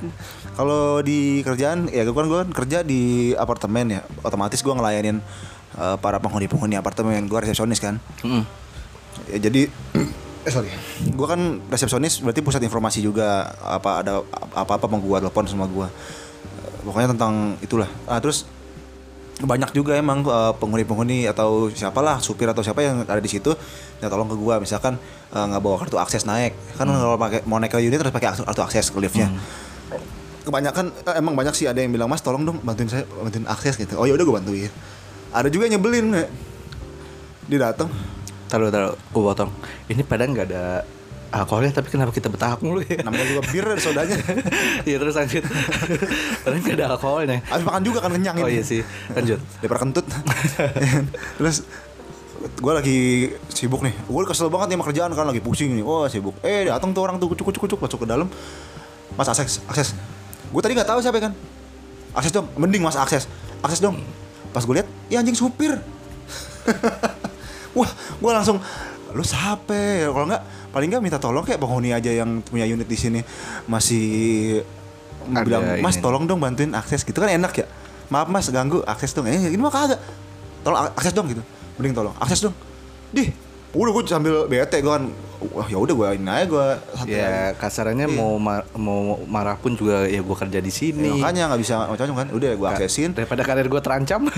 Kalau 0.58 0.98
di 0.98 1.46
kerjaan 1.46 1.86
ya 1.86 2.02
gue 2.02 2.10
kan 2.10 2.26
gue 2.26 2.38
kan 2.42 2.50
kerja 2.50 2.78
di 2.82 3.30
apartemen 3.38 3.86
ya. 3.86 4.00
Otomatis 4.26 4.58
gue 4.66 4.74
ngelayanin 4.74 5.22
eh, 5.78 5.96
para 6.02 6.18
penghuni-penghuni 6.18 6.74
apartemen. 6.74 7.22
Gue 7.30 7.38
resepsionis 7.38 7.78
kan. 7.78 8.02
Mm. 8.26 8.42
Ya, 9.30 9.38
jadi 9.46 9.70
eh 10.46 10.50
sorry. 10.50 10.74
Gue 11.06 11.26
kan 11.30 11.62
resepsionis 11.70 12.18
berarti 12.18 12.42
pusat 12.42 12.62
informasi 12.66 12.98
juga 12.98 13.46
apa 13.62 14.02
ada 14.02 14.26
apa-apa 14.58 14.90
mau 14.90 14.98
gue 14.98 15.16
telepon 15.22 15.46
sama 15.46 15.70
gue. 15.70 15.86
Pokoknya 16.82 17.14
tentang 17.14 17.54
itulah. 17.62 17.86
Ah 18.10 18.18
terus 18.18 18.42
banyak 19.36 19.76
juga 19.76 19.92
emang 20.00 20.24
eh, 20.24 20.52
penghuni-penghuni 20.56 21.28
atau 21.28 21.68
siapalah 21.68 22.24
supir 22.24 22.48
atau 22.48 22.64
siapa 22.64 22.80
yang 22.80 23.04
ada 23.04 23.20
di 23.20 23.28
situ 23.28 23.52
ya 24.00 24.08
tolong 24.08 24.32
ke 24.32 24.36
gua. 24.38 24.56
Misalkan 24.56 24.96
eh, 25.32 25.44
nggak 25.44 25.60
bawa 25.60 25.76
kartu 25.84 26.00
akses 26.00 26.24
naik. 26.24 26.56
Kan 26.80 26.88
kalau 26.88 27.20
pakai 27.20 27.44
mau 27.44 27.60
naik 27.60 27.76
ke 27.76 27.84
unit 27.84 28.00
harus 28.00 28.14
pakai 28.14 28.32
kartu 28.32 28.62
akses 28.64 28.88
ke 28.88 28.96
liftnya. 28.96 29.28
Kebanyakan 30.48 30.88
eh, 31.04 31.14
emang 31.20 31.36
banyak 31.36 31.52
sih 31.52 31.68
ada 31.68 31.84
yang 31.84 31.92
bilang 31.92 32.08
mas 32.08 32.24
tolong 32.24 32.48
dong 32.48 32.64
bantuin 32.64 32.88
saya 32.88 33.04
bantuin 33.04 33.44
akses 33.44 33.76
gitu. 33.76 34.00
Oh 34.00 34.08
ya 34.08 34.16
udah 34.16 34.24
gue 34.24 34.36
bantuin. 34.40 34.72
Ada 35.36 35.52
juga 35.52 35.68
yang 35.68 35.76
nyebelin 35.76 36.06
Nek. 36.16 36.28
dia 37.46 37.62
datang 37.62 37.86
taruh 38.48 38.72
taruh 38.72 38.96
gue 38.96 39.22
potong. 39.22 39.52
Ini 39.92 40.00
padahal 40.00 40.32
nggak 40.32 40.46
ada 40.48 40.95
alkoholnya 41.28 41.72
tapi 41.72 41.88
kenapa 41.88 42.10
kita 42.10 42.26
betahak 42.26 42.62
mulu 42.62 42.80
ya? 42.80 43.02
Namanya 43.02 43.26
juga 43.26 43.42
bir 43.48 43.66
sodanya 43.76 44.16
Iya 44.88 44.96
terus 44.98 45.14
lanjut. 45.14 45.44
Padahal 46.44 46.60
nggak 46.60 46.74
ada 46.76 46.86
alkoholnya. 46.92 47.38
Habis 47.44 47.64
makan 47.64 47.82
juga 47.82 47.98
kan 48.00 48.10
kenyang 48.12 48.36
Oh 48.38 48.46
ini. 48.46 48.58
iya 48.58 48.62
sih. 48.62 48.80
Lanjut. 49.10 49.38
Daripada 49.58 49.80
kentut. 49.82 50.06
Terus 51.38 51.56
gue 52.56 52.72
lagi 52.72 52.98
sibuk 53.50 53.82
nih. 53.82 53.94
Gue 54.06 54.22
kesel 54.24 54.46
banget 54.46 54.72
nih 54.72 54.76
sama 54.78 54.84
kerjaan 54.86 55.10
kan 55.12 55.26
lagi 55.26 55.42
pusing 55.42 55.74
nih. 55.74 55.82
Wah 55.82 56.06
sibuk. 56.06 56.34
Eh 56.40 56.66
datang 56.66 56.94
tuh 56.94 57.02
orang 57.02 57.18
tuh 57.18 57.26
kucuk 57.32 57.50
kucuk 57.50 57.62
kucuk 57.66 57.78
masuk 57.80 57.98
ke 58.02 58.08
dalam. 58.08 58.30
Mas 59.14 59.26
akses 59.26 59.58
akses. 59.66 59.92
Gue 60.48 60.60
tadi 60.60 60.78
nggak 60.78 60.86
tahu 60.86 61.02
siapa 61.02 61.18
kan. 61.18 61.32
Akses 62.14 62.30
dong 62.30 62.46
mending 62.54 62.80
mas 62.80 62.94
akses. 62.94 63.26
Akses 63.60 63.82
dong. 63.82 63.98
Pas 64.54 64.62
gue 64.62 64.74
lihat 64.78 64.88
ya 65.08 65.20
anjing 65.20 65.34
supir. 65.34 65.74
Wah 67.72 67.90
gue 67.92 68.30
langsung 68.32 68.56
lu 69.12 69.22
siapa 69.22 69.72
ya? 69.72 70.08
Kalau 70.08 70.26
nggak 70.26 70.42
paling 70.76 70.92
nggak 70.92 71.00
minta 71.00 71.16
tolong 71.16 71.40
kayak 71.40 71.56
penghuni 71.56 71.88
aja 71.88 72.12
yang 72.12 72.44
punya 72.44 72.68
unit 72.68 72.84
di 72.84 72.92
sini. 72.94 73.20
Masih 73.64 74.60
Ada 75.24 75.40
bilang 75.40 75.62
mas 75.80 75.96
ini. 75.96 76.04
tolong 76.04 76.28
dong 76.28 76.36
bantuin 76.36 76.68
akses. 76.70 77.00
Gitu 77.00 77.16
kan 77.16 77.32
enak 77.32 77.52
ya. 77.54 77.64
Maaf 78.06 78.28
mas 78.28 78.44
ganggu 78.46 78.84
akses 78.84 79.10
dong. 79.10 79.24
Eh 79.24 79.40
ini 79.48 79.56
mah 79.56 79.72
kagak. 79.72 79.96
Tolong 80.60 80.76
ak- 80.78 80.94
akses 80.94 81.10
dong 81.10 81.26
gitu. 81.26 81.40
Mending 81.76 81.96
tolong 81.96 82.12
akses 82.16 82.44
dong. 82.44 82.52
Dih 83.08 83.32
udah 83.72 83.92
gue 83.92 84.02
sambil 84.04 84.34
bete 84.44 84.76
gue 84.76 84.88
kan. 84.90 85.08
Wah 85.36 85.64
ya 85.64 85.76
udah 85.76 85.92
gue 85.92 86.08
ini 86.14 86.24
aja 86.26 86.44
gue 86.44 86.66
Ya 87.04 87.52
aja. 87.52 87.56
kasarannya 87.56 88.08
Iya. 88.08 88.16
mau 88.16 88.36
ma- 88.36 88.64
mau 88.72 89.00
marah 89.22 89.52
pun 89.54 89.72
juga 89.72 90.04
ya 90.04 90.20
gue 90.20 90.36
kerja 90.38 90.58
di 90.58 90.68
Ya, 90.68 90.74
sini 90.74 91.08
makanya 91.10 91.52
nggak 91.52 91.60
bisa 91.60 91.74
macam-macam 91.82 92.16
kan. 92.18 92.28
Udah 92.32 92.50
gue 92.52 92.68
aksesin. 92.70 93.12
Daripada 93.12 93.40
karir 93.42 93.64
gue 93.64 93.80
terancam. 93.80 94.28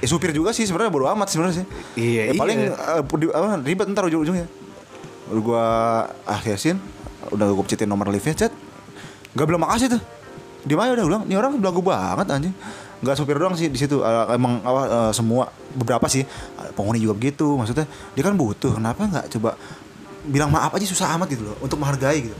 Ya 0.00 0.08
supir 0.08 0.32
juga 0.32 0.48
sih 0.50 0.64
sebenarnya 0.64 0.88
bodo 0.88 1.04
amat 1.08 1.28
sebenarnya 1.28 1.60
sih. 1.60 1.66
Iya, 1.94 2.22
ya, 2.26 2.32
paling 2.32 2.58
iya. 2.58 3.04
di- 3.04 3.28
apa, 3.30 3.60
ribet 3.60 3.86
ntar 3.86 4.08
ujung-ujungnya 4.08 4.48
udah 5.30 5.42
gue 5.42 5.64
aksesin 6.26 6.76
udah 7.30 7.46
gue 7.46 7.62
pencitin 7.62 7.86
nomor 7.86 8.10
liftnya 8.10 8.34
chat. 8.34 8.52
Nggak 9.32 9.46
bilang 9.46 9.62
makasih 9.62 9.94
tuh. 9.94 10.02
Di 10.60 10.74
mana 10.74 10.92
udah 10.92 11.06
bilang 11.06 11.22
ini 11.24 11.34
orang 11.38 11.56
belagu 11.56 11.80
banget 11.80 12.26
anjing. 12.28 12.54
Nggak 13.00 13.14
supir 13.16 13.36
doang 13.38 13.54
sih 13.54 13.70
di 13.70 13.78
situ. 13.78 14.02
Eh, 14.02 14.34
emang 14.34 14.60
apa 14.60 14.82
eh, 14.88 15.12
semua 15.14 15.48
beberapa 15.72 16.04
sih. 16.10 16.24
Eh, 16.26 16.70
penghuni 16.74 16.98
juga 16.98 17.14
begitu 17.16 17.54
maksudnya. 17.54 17.86
Dia 18.12 18.22
kan 18.26 18.34
butuh 18.34 18.74
kenapa 18.76 19.06
nggak 19.06 19.26
coba 19.38 19.54
bilang 20.20 20.52
maaf 20.52 20.74
aja 20.76 20.84
susah 20.84 21.16
amat 21.16 21.32
gitu 21.32 21.48
loh 21.48 21.56
untuk 21.62 21.80
menghargai 21.80 22.28
gitu. 22.28 22.36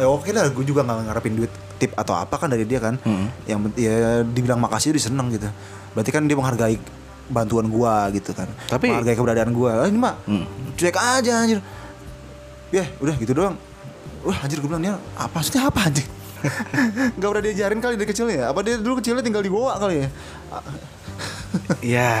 Eh, 0.00 0.08
oke 0.08 0.32
lah 0.32 0.48
gue 0.48 0.64
juga 0.64 0.82
nggak 0.82 1.12
ngarepin 1.12 1.34
duit 1.36 1.52
tip 1.76 1.92
atau 1.94 2.16
apa 2.16 2.34
kan 2.34 2.48
dari 2.48 2.64
dia 2.64 2.80
kan. 2.80 2.96
Yang 3.44 3.58
pent- 3.68 3.78
ya 3.78 3.94
dibilang 4.24 4.58
makasih 4.58 4.96
dia 4.96 5.02
seneng 5.02 5.28
gitu. 5.30 5.46
Berarti 5.92 6.10
kan 6.10 6.24
dia 6.24 6.34
menghargai 6.34 6.80
bantuan 7.28 7.70
gua 7.70 8.10
gitu 8.10 8.34
kan. 8.34 8.48
Tapi- 8.66 8.90
menghargai 8.90 9.14
keberadaan 9.14 9.50
gua. 9.52 9.84
Ah, 9.84 9.86
ini 9.86 9.98
mah 10.00 10.16
cuek 10.74 10.96
aja 10.96 11.44
anjir 11.44 11.60
ya 12.72 12.84
udah 12.98 13.14
gitu 13.20 13.32
doang. 13.36 13.56
Wah 14.22 14.38
anjir 14.42 14.58
gue 14.62 14.68
bilang 14.70 14.82
dia 14.82 14.94
apa 15.18 15.38
sih? 15.42 15.58
Apa 15.58 15.90
anjir 15.90 16.06
Gak 17.18 17.28
pernah 17.28 17.44
diajarin 17.44 17.80
kali 17.82 17.94
dari 17.98 18.08
kecilnya 18.08 18.34
ya? 18.34 18.44
Apa 18.50 18.62
dia 18.62 18.78
dulu 18.78 18.98
kecilnya 18.98 19.22
tinggal 19.22 19.42
di 19.42 19.50
Goa 19.50 19.78
kali 19.78 20.06
ya? 20.06 20.08
Ya 21.98 22.12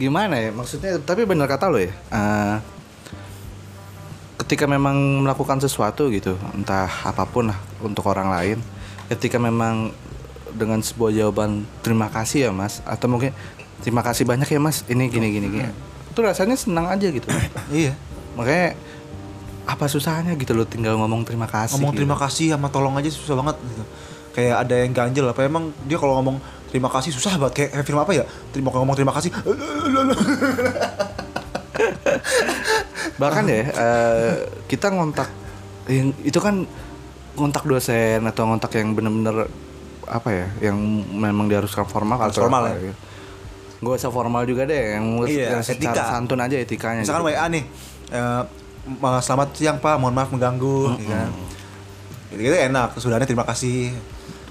Gimana 0.00 0.38
ya? 0.38 0.50
Maksudnya 0.54 0.98
Tapi 1.02 1.26
benar 1.26 1.50
kata 1.50 1.70
lo 1.70 1.78
ya 1.78 1.90
eh, 1.90 2.56
Ketika 4.40 4.66
memang 4.66 5.22
melakukan 5.22 5.62
sesuatu 5.62 6.10
gitu 6.10 6.38
Entah 6.54 6.90
apa 7.04 7.26
pun 7.26 7.50
lah 7.50 7.58
Untuk 7.82 8.06
orang 8.06 8.30
lain 8.30 8.58
Ketika 9.10 9.38
memang 9.38 9.94
Dengan 10.54 10.82
sebuah 10.82 11.10
jawaban 11.14 11.66
Terima 11.82 12.10
kasih 12.10 12.48
ya 12.48 12.52
mas 12.54 12.82
Atau 12.86 13.10
mungkin 13.10 13.34
Terima 13.82 14.00
kasih 14.00 14.24
banyak 14.24 14.46
ya 14.46 14.58
mas 14.62 14.82
Ini 14.86 15.10
gini 15.10 15.28
gini 15.30 15.46
gini 15.50 15.70
Itu 16.14 16.22
rasanya 16.22 16.54
senang 16.54 16.86
aja 16.86 17.10
gitu. 17.10 17.26
Iya. 17.74 17.98
Makanya 18.38 18.78
Apa 19.64 19.84
susahnya 19.86 20.34
gitu 20.34 20.52
loh 20.52 20.64
Tinggal 20.64 20.94
ngomong 20.94 21.24
terima 21.24 21.46
kasih 21.46 21.76
Ngomong 21.76 21.92
gitu. 21.92 21.98
terima 22.02 22.16
kasih 22.16 22.46
sama 22.52 22.68
tolong 22.68 22.94
aja 22.94 23.08
susah 23.08 23.34
banget 23.34 23.56
gitu 23.60 23.84
Kayak 24.32 24.56
ada 24.62 24.74
yang 24.76 24.92
ganjel 24.92 25.26
apa 25.26 25.40
Emang 25.40 25.72
dia 25.84 25.96
kalau 25.96 26.18
ngomong 26.18 26.36
terima 26.68 26.88
kasih 26.88 27.10
susah 27.10 27.36
banget 27.36 27.54
Kayak, 27.54 27.70
kayak 27.72 27.86
film 27.86 28.00
apa 28.00 28.12
ya 28.12 28.24
Terima 28.50 28.68
ngomong 28.68 28.94
terima 28.94 29.12
kasih 29.12 29.30
bahkan 33.14 33.46
ya 33.46 33.62
eh, 33.66 34.32
kita 34.66 34.90
ngontak 34.90 35.30
yang 35.86 36.10
itu 36.22 36.38
kan 36.38 36.66
ngontak 37.34 37.62
dosen 37.62 38.22
atau 38.24 38.46
ngontak 38.46 38.74
yang 38.74 38.94
bener-bener 38.94 39.46
apa 40.04 40.28
ya 40.30 40.46
yang 40.60 40.76
memang 41.08 41.46
diharuskan 41.46 41.86
formal 41.86 42.18
atau 42.20 42.42
formal 42.42 42.68
apa 42.68 42.78
ya. 42.80 42.94
Gak 43.78 44.00
usah 44.00 44.08
formal 44.08 44.48
juga 44.48 44.64
deh 44.64 44.96
yang, 44.96 45.04
Iya, 45.28 45.58
yang 45.58 45.62
secara 45.62 45.92
etika. 45.92 46.04
santun 46.08 46.40
aja 46.40 46.56
etikanya 46.56 47.04
Misalkan 47.04 47.22
gitu. 47.22 47.36
WA 47.36 47.46
nih 47.52 47.64
ma- 48.10 48.46
Selamat 49.20 49.48
siang 49.52 49.76
pak. 49.78 49.96
Mohon 49.96 50.14
maaf 50.14 50.30
mengganggu 50.30 50.96
gitu 50.96 51.08
kan? 51.08 51.30
Gitu-gitu 52.30 52.56
enak. 52.58 52.96
Sudahnya 52.96 53.24
terima 53.24 53.44
kasih. 53.44 53.94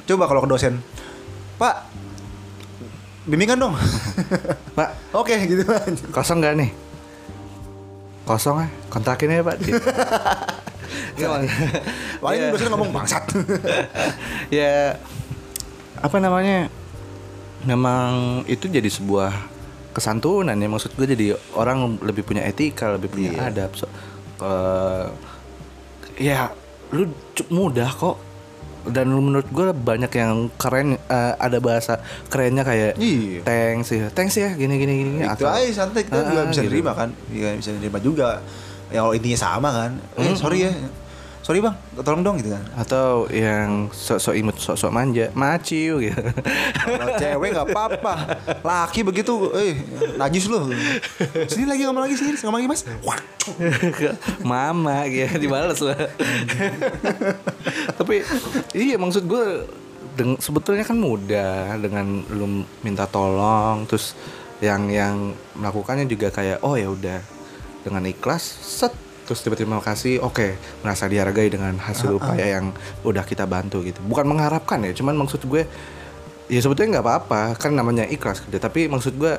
Coba 0.03 0.25
kalau 0.25 0.41
ke 0.41 0.49
dosen. 0.49 0.81
Pak 1.55 1.89
Bimbingan 3.23 3.55
dong. 3.55 3.75
Pak. 4.77 4.89
Oke 5.15 5.31
gitu. 5.47 5.63
Kosong 6.11 6.43
nggak 6.43 6.59
nih? 6.59 6.71
Kosong 8.23 8.55
ya 8.59 8.67
kontakin 8.87 9.31
ya 9.31 9.43
pak. 9.43 9.59
Gimana? 11.13 11.43
Paling 12.19 12.39
Ya. 12.39 12.51
dosen 12.51 12.67
ngomong 12.67 12.91
bangsat. 12.91 13.23
Ya 14.51 14.99
apa 15.99 16.19
namanya? 16.19 16.67
Memang 17.63 18.43
itu 18.43 18.67
jadi 18.67 18.87
sebuah 18.87 19.31
kesantunan 19.91 20.55
ya. 20.55 20.67
Maksud 20.67 20.91
gue 20.93 21.07
jadi 21.07 21.25
orang 21.55 21.95
lebih 22.03 22.27
punya 22.27 22.43
etika 22.43 22.91
lebih 22.91 23.07
punya 23.07 23.31
Iya. 23.31 23.43
adab. 23.51 23.71
So, 23.75 23.87
eh, 24.39 25.05
ya 26.19 26.49
lu 26.89 27.09
mudah 27.49 27.89
kok. 27.89 28.17
Dan 28.83 29.15
menurut 29.15 29.47
gue 29.47 29.71
banyak 29.71 30.11
yang 30.11 30.51
keren 30.53 30.99
eh, 30.99 31.33
ada 31.37 31.55
bahasa 31.57 31.97
kerennya 32.27 32.61
kayak 32.61 32.99
Iya. 32.99 33.39
thanks 33.41 33.89
ya. 33.89 34.07
Thanks 34.09 34.35
ya 34.35 34.51
gini 34.51 34.75
gini 34.75 34.93
gini 34.99 35.09
Itu 35.21 35.43
atau- 35.43 35.55
aja 35.55 35.71
santai. 35.73 36.03
Kita 36.03 36.19
Ah, 36.19 36.27
juga 36.27 36.41
bisa 36.45 36.61
gitu. 36.61 36.69
nerima 36.69 36.91
kan. 36.91 37.09
Iya 37.27 37.49
bisa 37.55 37.69
nerima 37.71 37.97
juga. 37.97 38.43
Ya 38.91 38.99
kalau 39.01 39.15
intinya 39.15 39.39
sama 39.39 39.69
kan. 39.71 39.91
Eh 40.19 40.35
sorry 40.35 40.67
ya 40.67 40.73
Sorry 41.43 41.59
bang. 41.59 41.75
Tolong 41.99 42.23
dong 42.23 42.39
gitu 42.39 42.55
kan. 42.55 42.63
Atau 42.79 43.27
yang 43.27 43.91
sok-sok 43.91 44.31
imut 44.39 44.55
sok-sok 44.55 44.95
manja. 44.95 45.27
Maciu 45.35 45.99
gitu. 45.99 46.23
Kalau 46.79 47.19
cewek 47.19 47.49
nggak 47.51 47.67
apa-apa. 47.67 48.13
Laki 48.63 49.03
begitu 49.03 49.51
Eh 49.51 49.75
najis 50.15 50.47
lu 50.47 50.71
Sini 51.51 51.67
lagi 51.67 51.83
ngomong 51.83 52.07
lagi 52.07 52.15
sini 52.15 52.39
Ngomong 52.39 52.63
lagi 52.63 52.69
mas. 52.71 52.81
Mama 54.47 55.03
gitu. 55.11 55.35
Dibales 55.35 55.83
lah. 55.83 55.99
Tapi 57.99 58.23
iya 58.71 58.95
maksud 58.95 59.27
gue 59.27 59.67
deng- 60.15 60.39
sebetulnya 60.39 60.87
kan 60.87 60.95
mudah 60.95 61.75
dengan 61.75 62.23
lu 62.31 62.63
minta 62.87 63.03
tolong. 63.03 63.83
Terus 63.83 64.15
yang 64.63 64.87
yang 64.87 65.35
melakukannya 65.59 66.07
juga 66.07 66.31
kayak 66.31 66.63
oh 66.63 66.79
ya 66.79 66.87
udah. 66.87 67.19
Dengan 67.83 68.07
ikhlas 68.07 68.47
set 68.63 68.95
terus 69.23 69.39
tiba-tiba 69.43 69.71
terima 69.71 69.83
kasih 69.83 70.19
oke 70.19 70.57
merasa 70.83 71.07
dihargai 71.07 71.47
dengan 71.47 71.75
hasil 71.79 72.19
upaya 72.19 72.59
yang 72.59 72.75
udah 73.07 73.23
kita 73.23 73.47
bantu 73.47 73.83
gitu. 73.83 74.03
Bukan 74.03 74.27
mengharapkan 74.27 74.83
ya 74.83 74.91
cuman 74.91 75.15
maksud 75.15 75.43
gue 75.47 75.63
ya 76.51 76.59
sebetulnya 76.59 76.99
nggak 76.99 77.05
apa-apa 77.07 77.41
kan 77.55 77.71
namanya 77.71 78.03
ikhlas 78.07 78.43
kerja 78.43 78.59
tapi 78.59 78.91
maksud 78.91 79.15
gue 79.15 79.33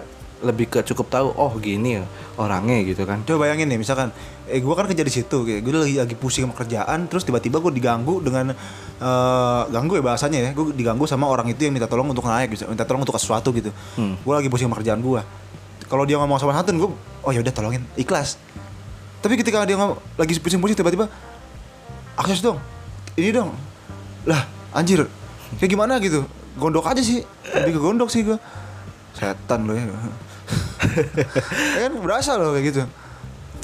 lebih 0.44 0.68
ke 0.68 0.84
cukup 0.84 1.08
tahu 1.08 1.28
oh 1.40 1.52
gini 1.56 2.00
ya 2.00 2.04
orangnya 2.36 2.84
gitu 2.84 3.08
kan. 3.08 3.24
Coba 3.24 3.48
bayangin 3.48 3.70
nih 3.70 3.80
misalkan 3.80 4.12
eh 4.44 4.60
gue 4.60 4.74
kan 4.76 4.84
kerja 4.84 5.04
di 5.04 5.12
situ 5.12 5.36
kayak 5.44 5.60
gue 5.64 5.72
lagi 5.72 5.96
lagi 6.00 6.16
pusing 6.16 6.44
sama 6.44 6.54
kerjaan 6.56 7.08
terus 7.08 7.24
tiba-tiba 7.24 7.60
gue 7.64 7.72
diganggu 7.72 8.20
dengan 8.20 8.52
eh 9.00 9.62
ganggu 9.72 10.00
ya 10.00 10.02
bahasanya 10.04 10.38
ya 10.44 10.50
gue 10.52 10.76
diganggu 10.76 11.08
sama 11.08 11.28
orang 11.28 11.48
itu 11.48 11.64
yang 11.64 11.72
minta 11.72 11.88
tolong 11.88 12.12
untuk 12.12 12.28
naik 12.28 12.52
bisa 12.52 12.68
minta 12.68 12.84
tolong 12.84 13.04
untuk 13.04 13.16
sesuatu 13.16 13.52
gitu. 13.56 13.72
Hmm. 13.96 14.20
gue 14.20 14.32
lagi 14.36 14.48
pusing 14.52 14.68
sama 14.68 14.76
kerjaan 14.80 15.00
gue 15.00 15.20
kalau 15.88 16.04
dia 16.04 16.16
ngomong 16.20 16.40
sama 16.40 16.52
santun 16.56 16.76
gue 16.80 16.90
oh 17.24 17.30
ya 17.32 17.40
udah 17.40 17.52
tolongin 17.54 17.82
ikhlas 17.96 18.36
tapi 19.24 19.40
ketika 19.40 19.64
dia 19.64 19.80
ngomong 19.80 19.96
lagi 20.20 20.36
pusing-pusing 20.36 20.76
tiba-tiba 20.76 21.08
akses 22.20 22.44
dong. 22.44 22.60
Ini 23.16 23.32
dong. 23.32 23.56
Lah 24.28 24.44
anjir 24.76 25.08
kayak 25.56 25.70
gimana 25.72 25.96
gitu? 25.96 26.28
Gondok 26.60 26.92
aja 26.92 27.00
sih. 27.00 27.24
Lebih 27.56 27.72
ke 27.72 27.80
gondok 27.80 28.12
sih 28.12 28.20
gue 28.20 28.36
setan 29.16 29.64
lo 29.64 29.72
ya. 29.72 29.88
Kan 31.88 32.04
berasa 32.04 32.36
loh 32.36 32.52
kayak 32.52 32.64
gitu. 32.68 32.82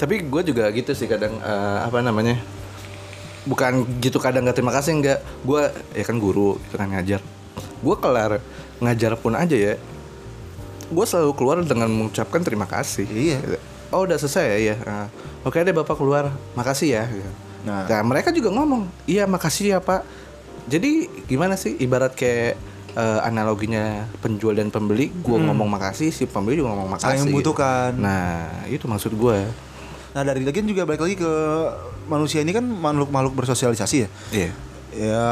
Tapi 0.01 0.25
gue 0.25 0.41
juga 0.49 0.65
gitu 0.73 0.97
sih 0.97 1.05
kadang 1.05 1.37
eh, 1.37 1.79
apa 1.85 2.01
namanya 2.01 2.41
bukan 3.45 3.85
gitu 4.01 4.17
kadang 4.17 4.49
nggak 4.49 4.57
terima 4.57 4.73
kasih 4.73 4.97
nggak. 4.97 5.19
Gue 5.45 5.69
ya 5.93 6.01
kan 6.01 6.17
guru 6.17 6.57
gitu 6.65 6.81
kan 6.81 6.89
ngajar. 6.89 7.21
Gue 7.85 7.95
kelar 8.01 8.41
ngajar 8.81 9.13
pun 9.13 9.37
aja 9.37 9.53
ya. 9.53 9.77
Gue 10.89 11.05
selalu 11.05 11.37
keluar 11.37 11.61
dengan 11.61 11.85
mengucapkan 11.93 12.41
terima 12.41 12.65
kasih. 12.65 13.05
Iya. 13.05 13.61
Oh 13.91 14.01
udah 14.01 14.15
selesai 14.15 14.45
ya 14.45 14.57
iya 14.57 14.75
Ah, 14.81 15.07
oke 15.41 15.55
deh 15.57 15.71
bapak 15.71 15.93
keluar 15.93 16.27
makasih 16.53 16.89
ya. 16.93 17.03
Nah. 17.61 17.85
nah 17.85 18.01
mereka 18.01 18.29
juga 18.29 18.49
ngomong 18.49 18.89
iya 19.05 19.23
makasih 19.25 19.65
ya 19.69 19.79
pak 19.79 20.01
jadi 20.63 20.89
gimana 21.25 21.53
sih 21.53 21.77
ibarat 21.77 22.11
kayak 22.11 22.57
eh, 22.91 23.19
analoginya 23.21 24.03
penjual 24.17 24.51
dan 24.51 24.67
pembeli 24.67 25.11
gue 25.11 25.37
ngomong 25.37 25.69
makasih 25.69 26.09
si 26.09 26.25
pembeli 26.25 26.57
juga 26.57 26.71
ngomong 26.71 26.89
makasih 26.91 27.05
Hmm. 27.07 27.13
Saling 27.13 27.21
gitu. 27.21 27.31
membutuhkan. 27.31 27.91
nah 27.95 28.33
itu 28.65 28.83
maksud 28.83 29.13
gue 29.13 29.39
Nah 30.11 30.21
dari 30.21 30.41
lagian 30.41 30.65
juga 30.65 30.83
balik 30.83 30.99
lagi 31.01 31.15
ke 31.15 31.31
manusia 32.05 32.39
ini 32.39 32.51
kan 32.51 32.61
makhluk-makhluk 32.61 33.31
bersosialisasi 33.33 33.97
ya. 33.97 34.09
iya 34.33 34.51
Ya 34.91 35.23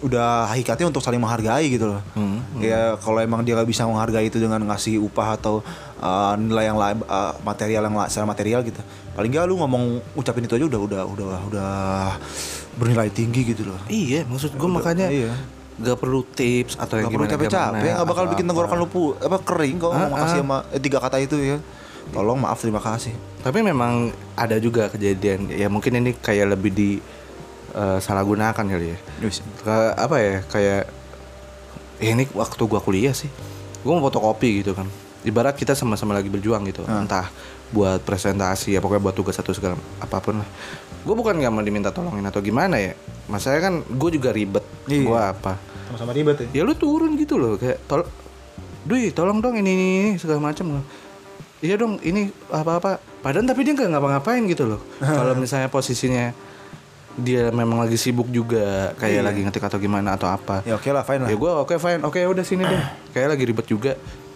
udah 0.00 0.50
hakikatnya 0.50 0.82
untuk 0.84 0.98
saling 0.98 1.22
menghargai 1.22 1.70
gitu 1.70 1.86
loh. 1.86 2.02
Hmm, 2.12 2.42
Ya 2.58 2.98
kalau 2.98 3.22
emang 3.22 3.46
dia 3.46 3.54
nggak 3.54 3.70
bisa 3.70 3.86
menghargai 3.86 4.26
itu 4.26 4.36
dengan 4.36 4.58
ngasih 4.64 4.98
upah 4.98 5.38
atau 5.38 5.62
uh, 5.98 6.34
nilai 6.34 6.64
yang 6.66 6.76
lain 6.76 6.96
uh, 7.02 7.32
material 7.40 7.82
yang 7.82 7.94
la- 7.94 8.06
secara 8.06 8.26
material 8.26 8.60
gitu. 8.62 8.80
Paling 9.12 9.30
nggak 9.30 9.44
lu 9.44 9.56
ngomong 9.56 9.84
ucapin 10.12 10.42
itu 10.42 10.54
aja 10.54 10.66
udah 10.66 10.80
udah 10.82 11.02
udah 11.06 11.28
udah 11.46 11.70
bernilai 12.74 13.08
tinggi 13.08 13.42
gitu 13.46 13.64
loh. 13.64 13.80
iya 13.86 14.20
maksud 14.22 14.52
gue 14.52 14.68
makanya 14.68 15.08
iya. 15.08 15.32
gak 15.76 15.96
perlu 15.96 16.20
tips 16.26 16.76
atau 16.76 16.96
yang 16.96 17.08
Gak 17.08 17.16
perlu 17.16 17.24
gimana 17.24 17.32
capek-capek, 17.48 17.92
nggak 17.94 18.06
bakal 18.06 18.24
bikin 18.28 18.44
tenggorokan 18.44 18.76
lu 18.76 18.86
pu- 18.86 19.16
apa 19.16 19.38
kering 19.40 19.76
kok 19.78 19.90
ngomong 19.90 20.08
Ah, 20.08 20.14
makasih 20.14 20.36
ah. 20.36 20.42
sama 20.42 20.56
eh, 20.68 20.80
tiga 20.80 20.98
kata 20.98 21.16
itu 21.16 21.36
ya. 21.36 21.56
Tolong 22.06 22.38
maaf 22.38 22.60
terima 22.60 22.78
kasih. 22.78 23.16
tapi 23.40 23.62
memang 23.62 24.08
ada 24.34 24.58
juga 24.58 24.88
kejadian 24.88 25.48
ya 25.48 25.66
mungkin 25.66 25.96
ini 25.96 26.12
kayak 26.12 26.52
lebih 26.52 26.70
di 26.70 26.90
eh, 27.72 27.98
salah 27.98 28.20
gunakan 28.20 28.52
kali 28.52 28.86
ya 28.92 28.98
Wis. 29.20 29.38
Ke- 29.58 29.94
apa 29.94 30.16
ya 30.18 30.34
kayak 30.44 30.82
ya 31.96 32.10
ini 32.10 32.28
waktu 32.30 32.62
gua 32.62 32.78
kuliah 32.78 33.12
sih 33.12 33.30
gua 33.80 33.96
mau 33.96 34.04
fotokopi 34.04 34.60
gitu 34.60 34.74
kan 34.74 34.84
ibarat 35.26 35.58
kita 35.58 35.74
sama-sama 35.74 36.14
lagi 36.14 36.30
berjuang 36.30 36.62
gitu. 36.70 36.86
Entah 36.86 37.28
buat 37.74 37.98
presentasi 38.06 38.78
ya 38.78 38.80
pokoknya 38.80 39.02
buat 39.10 39.16
tugas 39.18 39.34
satu 39.34 39.50
segala 39.50 39.74
apa 39.98 40.22
pun 40.22 40.38
lah. 40.40 40.48
Gue 41.02 41.14
bukan 41.18 41.34
nggak 41.34 41.52
mau 41.52 41.62
diminta 41.62 41.90
tolongin 41.90 42.22
atau 42.24 42.38
gimana 42.38 42.78
ya. 42.78 42.94
Masalahnya 43.26 43.62
kan 43.66 43.74
gue 43.82 44.10
juga 44.14 44.30
ribet 44.30 44.62
Iya. 44.86 45.02
gua 45.02 45.20
apa. 45.34 45.58
Sama-sama 45.90 46.14
ribet 46.14 46.46
ya. 46.46 46.62
ya 46.62 46.62
lu 46.62 46.74
turun 46.78 47.18
gitu 47.18 47.38
loh 47.38 47.58
kayak 47.58 47.82
tol 47.90 48.06
Dui 48.86 49.10
tolong 49.10 49.42
dong 49.42 49.58
ini 49.58 49.66
ini, 49.74 49.86
ini 49.98 50.10
segala 50.14 50.38
macam 50.38 50.78
iya 51.58 51.74
dong 51.74 51.98
ini 52.06 52.30
apa 52.54 52.78
apa 52.78 52.90
padahal 53.18 53.42
tapi 53.48 53.66
dia 53.66 53.74
nggak 53.74 53.90
ngapa-ngapain 53.90 54.46
gitu 54.46 54.62
loh. 54.70 54.80
Kalau 55.02 55.34
misalnya 55.34 55.66
posisinya 55.66 56.30
dia 57.16 57.48
memang 57.48 57.80
lagi 57.80 57.96
sibuk 57.96 58.28
juga 58.28 58.92
kayak 59.00 59.22
lagi 59.24 59.40
ngetik 59.42 59.64
atau 59.64 59.80
gimana 59.80 60.14
atau 60.14 60.28
apa. 60.28 60.62
Ya 60.68 60.76
oke 60.76 60.86
lah, 60.92 61.02
fine 61.02 61.24
lah. 61.24 61.28
ya 61.32 61.36
gue 61.40 61.52
oke 61.66 61.74
fine. 61.80 62.00
Oke 62.04 62.20
udah 62.22 62.44
sini 62.44 62.62
deh. 62.62 62.82
Kayak 63.16 63.28
lagi 63.34 63.44
ribet 63.48 63.66
juga. 63.66 63.92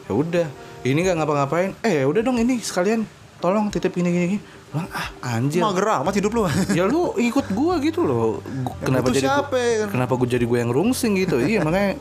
Ya 0.08 0.12
udah 0.16 0.48
ini 0.82 0.98
nggak 0.98 1.16
ngapa-ngapain 1.16 1.70
eh 1.80 2.00
ya 2.00 2.04
udah 2.04 2.20
dong 2.20 2.36
ini 2.36 2.56
sekalian 2.56 3.04
tolong 3.36 3.68
titip 3.68 3.92
ini 3.94 4.08
gini 4.08 4.26
gini 4.30 4.42
ah 4.70 5.10
anjir 5.34 5.58
Mager 5.58 5.82
amat 5.98 6.14
hidup 6.14 6.30
lu. 6.30 6.46
ya 6.78 6.84
lu 6.84 7.10
ikut 7.14 7.50
gua 7.50 7.76
gitu 7.78 8.00
loh 8.00 8.38
Gu- 8.38 8.76
kenapa 8.80 9.10
jadi 9.10 9.18
gua- 9.20 9.34
siapa 9.42 9.56
ya 9.56 9.74
kan? 9.76 9.88
kenapa 9.90 10.12
gua 10.14 10.28
jadi 10.28 10.44
gua 10.44 10.58
yang 10.58 10.70
rungsing 10.70 11.12
gitu 11.16 11.36
iya 11.38 11.58
makanya 11.60 11.98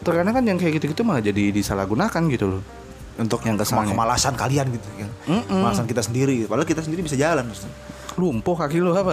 terkadang 0.00 0.32
kan 0.32 0.42
yang 0.42 0.56
kayak 0.56 0.80
gitu-gitu 0.80 1.02
malah 1.02 1.20
jadi 1.20 1.50
disalahgunakan 1.50 2.22
gitu 2.28 2.46
loh 2.48 2.62
Untuk 3.12 3.44
Yang 3.44 3.68
kesannya. 3.68 3.92
kemalasan 3.92 4.32
kalian 4.32 4.72
gitu 4.72 4.88
kan. 4.96 5.10
Mm-mm. 5.28 5.44
Kemalasan 5.44 5.84
kita 5.84 6.00
sendiri. 6.00 6.48
Padahal 6.48 6.64
kita 6.64 6.80
sendiri 6.80 7.04
bisa 7.04 7.20
jalan. 7.20 7.52
lumpuh 8.16 8.56
kaki 8.56 8.80
lu 8.80 8.90
apa 8.90 9.12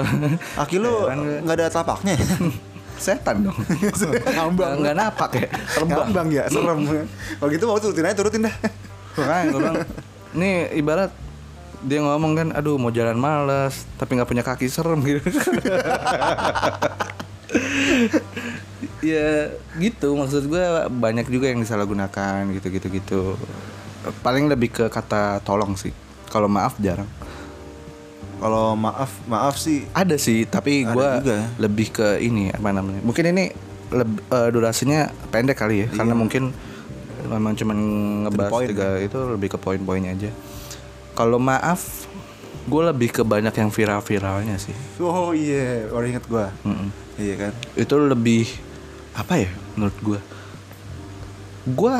Kaki 0.55 0.79
lu 0.79 0.87
gua. 1.03 1.11
nggak 1.43 1.55
ada 1.59 1.67
telapaknya. 1.67 2.15
setan 2.97 3.43
dong 3.43 3.57
Ngambang. 4.31 4.79
nggak 4.79 4.95
napak 4.95 5.31
ya 5.35 5.47
terbang 5.69 6.27
ya, 6.31 6.43
serem. 6.47 6.79
Kalau 7.35 7.49
gitu 7.51 7.63
mau 7.67 7.77
turutin 7.77 8.05
aja 8.05 8.15
turutin 8.15 8.41
dah. 8.41 8.55
Makanya 9.17 9.43
gua 9.49 9.59
bilang 9.59 9.77
nih 10.37 10.55
ibarat 10.77 11.11
dia 11.85 12.01
ngomong 12.01 12.33
kan 12.33 12.47
aduh 12.57 12.77
mau 12.81 12.89
jalan 12.89 13.17
malas 13.17 13.85
tapi 14.01 14.17
nggak 14.17 14.29
punya 14.29 14.43
kaki 14.45 14.65
serem 14.69 15.01
gitu. 15.05 15.21
Ya 19.01 19.53
gitu. 19.79 20.13
Maksud 20.17 20.49
gue 20.51 20.63
banyak 20.89 21.29
juga 21.31 21.49
yang 21.49 21.61
disalahgunakan 21.61 22.49
gitu 22.57 22.67
gitu 22.73 22.87
gitu. 22.91 23.21
Paling 24.25 24.49
lebih 24.51 24.73
ke 24.73 24.85
kata 24.89 25.39
tolong 25.41 25.77
sih. 25.79 25.93
Kalau 26.27 26.51
maaf 26.51 26.75
jarang. 26.81 27.07
Kalau 28.37 28.77
maaf, 28.77 29.09
maaf 29.25 29.55
sih. 29.57 29.87
Ada 29.95 30.19
sih 30.19 30.45
tapi 30.45 30.85
gue 30.85 31.09
ya. 31.23 31.49
lebih 31.57 31.89
ke 31.89 32.21
ini 32.21 32.53
apa 32.53 32.69
namanya 32.69 33.01
mungkin 33.01 33.33
ini 33.33 33.49
leb- 33.89 34.23
eh, 34.29 34.49
durasinya 34.53 35.09
pendek 35.33 35.57
kali 35.57 35.85
ya 35.85 35.87
karena 35.89 36.13
mungkin 36.13 36.53
memang 37.27 37.53
cuman 37.53 37.77
ngebahas 38.27 38.51
point, 38.51 38.69
tiga 38.71 38.87
itu 39.03 39.17
lebih 39.27 39.49
ke 39.53 39.57
poin-poinnya 39.59 40.11
aja. 40.15 40.31
Kalau 41.13 41.37
maaf 41.37 42.07
gue 42.67 42.81
lebih 42.83 43.09
ke 43.15 43.21
banyak 43.23 43.53
yang 43.55 43.71
viral-viralnya 43.71 44.59
sih. 44.59 44.75
Oh 44.99 45.31
iya, 45.31 45.87
baru 45.87 46.05
inget 46.07 46.25
gua. 46.27 46.51
Mm-mm. 46.67 46.89
Iya 47.17 47.35
kan. 47.49 47.53
itu 47.73 47.95
lebih 47.97 48.45
apa 49.17 49.41
ya 49.41 49.49
menurut 49.73 49.97
gue 50.05 50.19
gue 51.67 51.95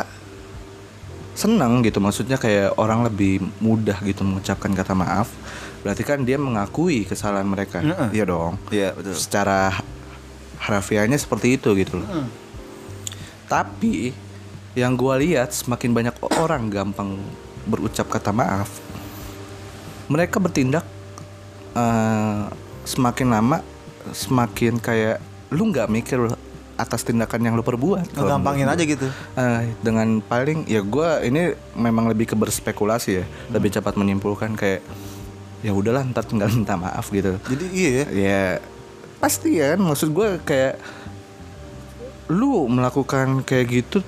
senang 1.38 1.84
gitu. 1.86 2.00
Maksudnya 2.02 2.42
kayak 2.42 2.78
orang 2.82 3.06
lebih 3.06 3.44
mudah 3.62 4.00
gitu 4.02 4.26
mengucapkan 4.26 4.74
kata 4.74 4.94
maaf. 4.98 5.30
Berarti 5.86 6.02
kan 6.02 6.26
dia 6.26 6.42
mengakui 6.42 7.06
kesalahan 7.06 7.46
mereka. 7.46 7.84
Heeh. 7.84 8.10
iya 8.22 8.26
dong. 8.26 8.58
Iya, 8.74 8.98
betul. 8.98 9.14
secara 9.14 9.78
harafiahnya 10.58 11.16
seperti 11.16 11.62
itu 11.62 11.78
gitu 11.78 12.02
loh. 12.02 12.10
Tapi 13.46 14.12
yang 14.78 14.94
gue 14.94 15.14
lihat 15.26 15.50
semakin 15.50 15.90
banyak 15.90 16.16
orang 16.38 16.70
gampang 16.70 17.18
berucap 17.66 18.06
kata 18.14 18.30
maaf. 18.30 18.70
Mereka 20.06 20.38
bertindak 20.38 20.86
eh, 21.74 22.46
semakin 22.86 23.28
lama 23.34 23.66
semakin 24.14 24.78
kayak 24.78 25.18
lu 25.52 25.74
nggak 25.74 25.90
mikir 25.90 26.30
atas 26.78 27.02
tindakan 27.02 27.42
yang 27.42 27.54
lu 27.58 27.66
perbuat. 27.66 28.14
Gampangin 28.14 28.70
aja 28.70 28.84
gitu. 28.86 29.10
Eh, 29.34 29.74
dengan 29.82 30.22
paling 30.22 30.70
ya 30.70 30.86
gue 30.86 31.10
ini 31.26 31.58
memang 31.74 32.06
lebih 32.06 32.30
ke 32.30 32.36
berspekulasi 32.38 33.10
ya. 33.18 33.26
Lebih 33.50 33.74
cepat 33.74 33.98
menyimpulkan 33.98 34.54
kayak 34.54 34.86
ya 35.66 35.74
udahlah 35.74 36.06
ntar 36.14 36.22
tinggal 36.30 36.54
minta 36.54 36.78
maaf 36.78 37.10
gitu. 37.10 37.42
Jadi 37.50 37.66
iya 37.74 37.90
ya. 37.90 38.06
ya 38.14 38.44
pasti 39.18 39.58
ya 39.58 39.74
kan. 39.74 39.90
Maksud 39.90 40.14
gue 40.14 40.38
kayak 40.46 40.78
lu 42.30 42.70
melakukan 42.70 43.42
kayak 43.42 43.66
gitu 43.74 44.06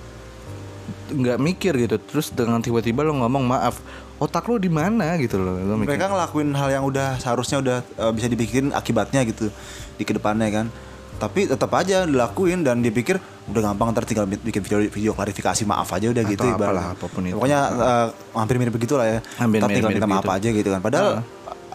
nggak 1.10 1.38
mikir 1.38 1.74
gitu 1.78 1.96
terus 1.98 2.30
dengan 2.30 2.60
tiba-tiba 2.60 3.02
lu 3.02 3.16
ngomong 3.16 3.44
maaf 3.44 3.80
otak 4.18 4.46
lu 4.46 4.56
di 4.56 4.68
mana 4.68 5.16
gitu 5.16 5.36
loh 5.36 5.56
Gua 5.56 5.76
mikir. 5.76 5.96
Mereka 5.96 6.06
ngelakuin 6.08 6.50
hal 6.52 6.70
yang 6.70 6.84
udah 6.84 7.16
seharusnya 7.18 7.58
udah 7.58 7.78
eh, 7.80 8.12
bisa 8.12 8.28
dipikirin 8.28 8.72
akibatnya 8.72 9.24
gitu 9.24 9.48
di 9.96 10.04
ke 10.04 10.12
depannya 10.12 10.50
kan. 10.50 10.68
Tapi 11.16 11.48
tetap 11.48 11.72
aja 11.74 12.04
dilakuin 12.04 12.64
dan 12.64 12.80
dipikir 12.80 13.20
udah 13.46 13.62
gampang 13.66 13.92
ntar 13.92 14.04
tinggal 14.04 14.24
bi- 14.24 14.40
bikin 14.42 14.62
video, 14.62 14.80
video 14.86 15.12
klarifikasi 15.12 15.64
maaf 15.64 15.88
aja 15.90 16.08
udah 16.08 16.22
Atau 16.22 16.32
gitu 16.32 16.48
apalah, 16.50 16.96
apa 16.96 17.06
pun 17.06 17.22
itu. 17.24 17.36
Pokoknya 17.36 17.60
eh, 17.70 18.08
hampir 18.34 18.56
mirip 18.56 18.72
begitulah 18.72 19.04
ya. 19.04 19.20
Hampir 19.36 19.60
Ntar 19.60 19.70
tinggal 19.70 19.92
minta 19.92 20.08
maaf 20.08 20.24
gitu. 20.24 20.36
aja 20.36 20.50
gitu 20.54 20.70
kan. 20.70 20.80
Padahal 20.80 21.08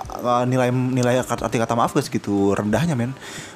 eh, 0.05 0.44
nilai 0.46 0.68
nilai 0.68 1.14
arti 1.20 1.57
kata 1.57 1.74
maaf 1.74 1.92
gak 1.92 2.05
segitu 2.05 2.53
rendahnya 2.53 2.92
men. 2.92 3.12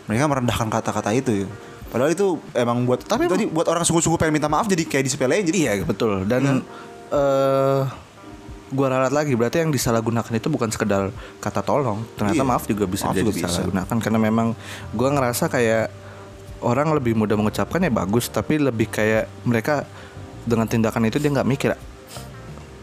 Mereka 0.08 0.24
merendahkan 0.26 0.68
kata-kata 0.70 1.12
itu. 1.12 1.44
ya. 1.44 1.46
Padahal 1.88 2.12
itu 2.12 2.36
emang 2.52 2.84
buat 2.84 3.00
tapi 3.00 3.26
tadi 3.26 3.48
buat 3.48 3.64
orang 3.64 3.80
sungguh-sungguh 3.82 4.20
pengen 4.20 4.36
minta 4.36 4.46
maaf 4.46 4.64
jadi 4.64 4.84
kayak 4.84 5.04
disepelein 5.04 5.42
jadi 5.42 5.58
iya 5.58 5.72
betul. 5.82 6.24
Dan 6.24 6.60
eh 7.08 7.82
gua 8.68 8.86
ralat 8.92 9.08
lagi. 9.10 9.32
Berarti 9.32 9.64
yang 9.64 9.72
disalahgunakan 9.72 10.28
itu 10.30 10.48
bukan 10.48 10.68
sekedar 10.68 11.08
kata 11.38 11.64
tolong. 11.64 12.04
Ternyata 12.14 12.36
Iya. 12.36 12.44
maaf 12.44 12.68
juga 12.68 12.84
bisa 12.84 13.08
Maaf 13.08 13.16
jadi 13.16 13.24
juga 13.24 13.32
bisa. 13.32 13.46
disalahgunakan. 13.48 13.96
Karena 13.98 14.18
memang 14.20 14.46
gua 14.92 15.08
ngerasa 15.10 15.48
kayak 15.48 15.88
orang 16.60 16.92
lebih 16.92 17.16
mudah 17.16 17.40
mengucapkan 17.40 17.80
ya 17.80 17.88
bagus. 17.88 18.28
Tapi 18.28 18.60
lebih 18.60 18.92
kayak 18.92 19.24
mereka 19.48 19.88
dengan 20.44 20.68
tindakan 20.68 21.08
itu 21.08 21.16
dia 21.16 21.32
nggak 21.32 21.48
mikir 21.48 21.72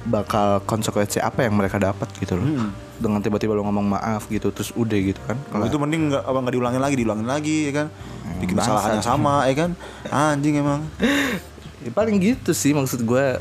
bakal 0.06 0.62
konsekuensi 0.64 1.18
apa 1.18 1.46
yang 1.46 1.54
mereka 1.54 1.78
dapat 1.78 2.10
gitu 2.18 2.38
loh. 2.38 2.46
Hmm. 2.46 2.70
Dengan 2.96 3.20
tiba-tiba 3.20 3.52
lo 3.54 3.64
ngomong 3.68 3.88
maaf 3.92 4.28
gitu 4.32 4.50
terus 4.56 4.72
udah 4.74 4.96
gitu 4.96 5.20
kan 5.28 5.36
Kalau 5.52 5.66
itu 5.68 5.78
mending 5.78 6.14
nggak 6.16 6.24
apa 6.24 6.38
nggak 6.42 6.54
diulangin 6.56 6.82
lagi, 6.82 6.96
diulangin 6.96 7.28
lagi 7.28 7.58
ya 7.68 7.74
kan. 7.76 7.88
Bikin 8.40 8.56
bangsat. 8.56 8.72
kesalahan 8.72 8.92
yang 9.00 9.06
sama 9.06 9.34
ya 9.48 9.56
kan. 9.56 9.70
Anjing 10.12 10.56
emang. 10.60 10.82
Ya, 11.86 11.94
paling 11.94 12.18
gitu 12.18 12.50
sih 12.50 12.74
maksud 12.74 13.06
gue 13.06 13.38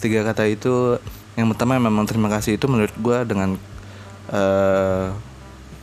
tiga 0.00 0.24
kata 0.24 0.48
itu 0.48 0.96
yang 1.36 1.44
pertama 1.52 1.76
memang 1.76 2.08
terima 2.08 2.32
kasih 2.32 2.56
itu 2.56 2.64
menurut 2.64 2.96
gue 2.96 3.18
dengan 3.28 3.60
eh 4.32 5.12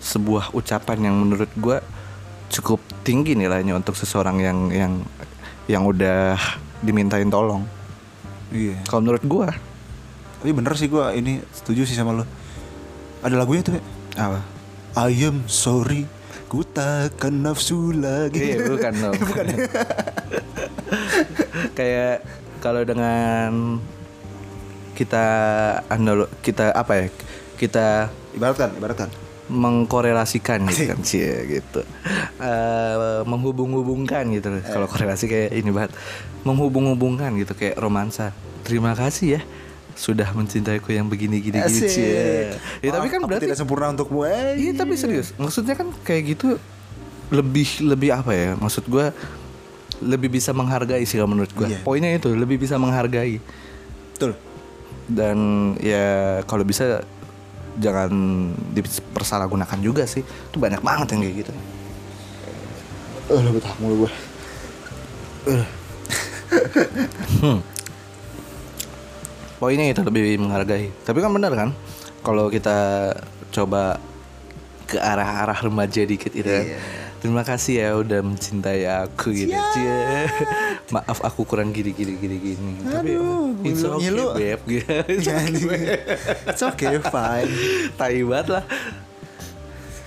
sebuah 0.01 0.55
ucapan 0.57 1.05
yang 1.05 1.15
menurut 1.21 1.51
gue 1.53 1.77
cukup 2.49 2.81
tinggi 3.05 3.37
nilainya 3.37 3.77
untuk 3.77 3.93
seseorang 3.93 4.41
yang 4.41 4.57
yang 4.73 4.93
yang 5.69 5.83
udah 5.85 6.33
dimintain 6.81 7.29
tolong 7.29 7.61
Iya. 8.49 8.81
kalau 8.89 9.05
menurut 9.05 9.21
gue 9.21 9.49
Tapi 10.39 10.51
bener 10.55 10.73
sih 10.79 10.87
gua 10.87 11.11
ini 11.11 11.43
setuju 11.51 11.83
sih 11.83 11.99
sama 11.99 12.15
lo. 12.15 12.23
Ada 13.19 13.35
lagunya 13.35 13.61
tuh 13.61 13.73
ya. 13.75 13.81
apa? 14.17 14.39
I 14.97 15.13
am 15.23 15.45
sorry, 15.45 16.07
ku 16.45 16.63
takkan 16.63 17.39
nafsu 17.39 17.91
lagi. 17.91 18.51
iya 18.51 18.57
bukan 18.65 18.93
dong 18.95 19.15
kayak 21.77 22.23
kalau 22.59 22.81
dengan 22.83 23.79
kita 24.93 25.25
analo 25.87 26.27
kita 26.41 26.71
apa 26.71 26.91
ya 26.95 27.05
kita 27.55 27.85
Ibaratkan, 28.29 28.69
ibaratkan. 28.75 29.09
mengkorelasikan 29.49 30.61
gitu 30.69 30.85
kan 30.87 30.99
sih 31.01 31.25
gitu. 31.49 31.81
Eh, 32.37 33.21
menghubung-hubungkan 33.25 34.29
gitu 34.29 34.49
loh. 34.49 34.61
kalau 34.61 34.85
korelasi 34.85 35.25
kayak 35.25 35.49
ini 35.53 35.69
banget. 35.69 35.91
Menghubung-hubungkan 36.43 37.33
gitu 37.35 37.51
kayak 37.53 37.75
romansa. 37.75 38.31
Terima 38.61 38.93
kasih 38.93 39.39
ya 39.39 39.41
sudah 39.99 40.31
mencintaiku 40.31 40.95
yang 40.95 41.11
begini 41.11 41.43
gini 41.43 41.59
gini 41.59 41.83
Asik. 41.83 41.91
cie. 41.91 42.55
ya 42.79 42.89
tapi 42.95 43.11
kan 43.11 43.19
berarti 43.27 43.51
tidak 43.51 43.59
sempurna 43.59 43.91
untukmu. 43.91 44.23
Eh. 44.23 44.55
Iya 44.55 44.71
tapi 44.79 44.95
serius, 44.95 45.35
maksudnya 45.35 45.75
kan 45.75 45.91
kayak 46.07 46.39
gitu 46.39 46.55
lebih 47.27 47.83
lebih 47.83 48.15
apa 48.15 48.31
ya? 48.31 48.55
Maksud 48.55 48.87
gua 48.87 49.11
lebih 49.99 50.39
bisa 50.39 50.55
menghargai 50.55 51.03
sih 51.03 51.19
kalau 51.19 51.35
menurut 51.35 51.51
gua. 51.51 51.67
Iya. 51.67 51.83
Poinnya 51.83 52.15
itu 52.15 52.31
lebih 52.31 52.63
bisa 52.63 52.79
menghargai 52.79 53.43
Betul. 54.15 54.39
dan 55.11 55.37
ya 55.83 56.39
kalau 56.47 56.63
bisa 56.63 57.03
jangan 57.75 58.11
dipersalahgunakan 58.71 59.79
juga 59.83 60.07
sih. 60.07 60.23
Itu 60.23 60.63
banyak 60.63 60.79
banget 60.79 61.11
yang 61.11 61.27
kayak 61.27 61.35
gitu. 61.43 61.51
Eh, 63.29 63.39
lu 63.43 63.51
betah 63.51 63.75
mulu 63.83 64.07
gue. 64.07 64.11
Poinnya 69.59 69.91
itu 69.91 70.01
lebih 70.07 70.39
menghargai. 70.39 70.87
Tapi 71.03 71.19
kan 71.19 71.35
benar 71.35 71.51
kan? 71.51 71.69
Kalau 72.23 72.47
kita 72.47 73.11
coba 73.51 73.99
ke 74.87 74.97
arah-arah 74.97 75.59
remaja 75.67 76.01
dikit 76.07 76.31
itu 76.31 76.47
kan. 76.47 76.65
Iya. 76.65 76.79
Terima 77.19 77.43
kasih 77.43 77.73
ya 77.83 77.89
udah 77.99 78.23
mencintai 78.23 78.87
aku 78.87 79.35
gitu. 79.35 79.51
Cie. 79.51 80.31
Maaf 80.95 81.19
aku 81.19 81.43
kurang 81.43 81.75
gini 81.75 81.91
gini 81.91 82.15
gini 82.15 82.35
gini. 82.39 82.71
Tapi 82.87 83.11
it's 83.67 83.83
gue 83.83 83.91
okay, 83.91 84.07
ngilu. 84.07 84.27
beb 84.39 84.59
gitu. 84.63 84.95
It's 86.47 86.63
okay, 86.63 86.95
fine. 87.03 87.51
Tai 87.99 88.15
banget 88.23 88.47
lah. 88.55 88.63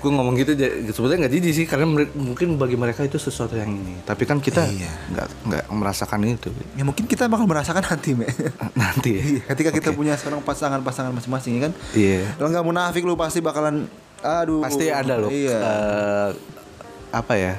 Gue 0.02 0.10
ngomong 0.10 0.34
gitu 0.34 0.52
sebetulnya 0.90 1.24
nggak 1.24 1.32
jijik 1.32 1.52
sih 1.54 1.64
karena 1.64 1.86
mungkin 2.12 2.58
bagi 2.58 2.74
mereka 2.74 3.00
itu 3.00 3.16
sesuatu 3.16 3.54
yang 3.54 3.70
ini. 3.70 4.02
Tapi 4.02 4.26
kan 4.26 4.36
kita 4.36 4.66
Iya. 4.66 4.90
nggak 5.08 5.26
nggak 5.46 5.64
merasakan 5.70 6.18
itu 6.26 6.50
Ya 6.74 6.82
mungkin 6.82 7.06
kita 7.06 7.26
bakal 7.26 7.46
merasakan 7.46 7.80
nanti, 7.80 8.10
Me. 8.12 8.26
nanti. 8.74 9.10
ya. 9.12 9.22
Iya, 9.22 9.40
Ketika 9.48 9.70
kita 9.70 9.88
Oke. 9.88 9.96
punya 9.96 10.14
sekarang 10.14 10.42
pasangan-pasangan 10.42 11.14
masing-masing 11.14 11.52
ya 11.54 11.60
kan. 11.64 11.72
Iya. 11.94 12.34
Kalau 12.34 12.48
nggak 12.50 12.66
munafik 12.66 13.02
lu 13.02 13.14
pasti 13.14 13.38
bakalan 13.38 13.86
aduh. 14.20 14.58
pasti 14.60 14.86
ada 14.86 15.14
loh 15.16 15.30
Iya. 15.30 15.54
eh, 15.56 16.28
apa 17.10 17.34
ya 17.34 17.54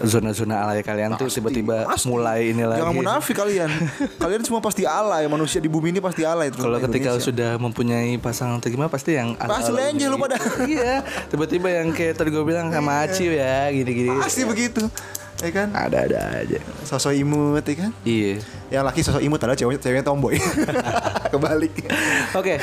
zona-zona 0.00 0.62
alay 0.62 0.80
kalian 0.80 1.14
tuh 1.14 1.26
tiba-tiba 1.26 1.84
mulai 2.04 2.50
ini 2.50 2.62
lagi 2.62 2.80
Jangan 2.80 2.94
munafik 2.94 3.34
kalian. 3.34 3.70
kalian 4.22 4.42
semua 4.42 4.58
pasti 4.58 4.82
alay, 4.82 5.24
manusia 5.26 5.58
di 5.58 5.66
bumi 5.66 5.90
ini 5.90 5.98
pasti 5.98 6.22
alay 6.22 6.48
kalau 6.48 6.78
ketika 6.78 7.12
Indonesia. 7.12 7.26
sudah 7.26 7.50
mempunyai 7.56 8.16
pasangan 8.16 8.58
atau 8.58 8.68
gimana 8.68 8.88
pasti 8.88 9.14
yang 9.14 9.34
Pasti 9.34 9.70
lenje 9.70 10.06
lu 10.06 10.16
pada. 10.16 10.40
iya 10.66 11.00
tiba-tiba 11.28 11.68
yang 11.70 11.90
kayak 11.90 12.14
tadi 12.14 12.28
gue 12.28 12.40
bilang 12.40 12.68
sama 12.68 13.02
Aci 13.02 13.28
ya 13.28 13.68
gini-gini 13.68 14.16
pasti 14.16 14.42
begitu. 14.42 14.86
Ya 15.42 15.50
kan? 15.50 15.74
ada-ada 15.74 16.38
aja 16.38 16.62
Sosok 16.82 17.12
imut 17.12 17.60
ya 17.62 17.74
kan? 17.76 17.90
iya 18.02 18.38
Yang 18.70 18.84
laki 18.86 19.00
sosok 19.02 19.22
imut 19.22 19.38
adalah 19.38 19.58
cewek 19.58 19.76
ceweknya 19.76 20.04
tomboy. 20.04 20.38
Kebalik. 21.32 21.74
oke 22.32 22.54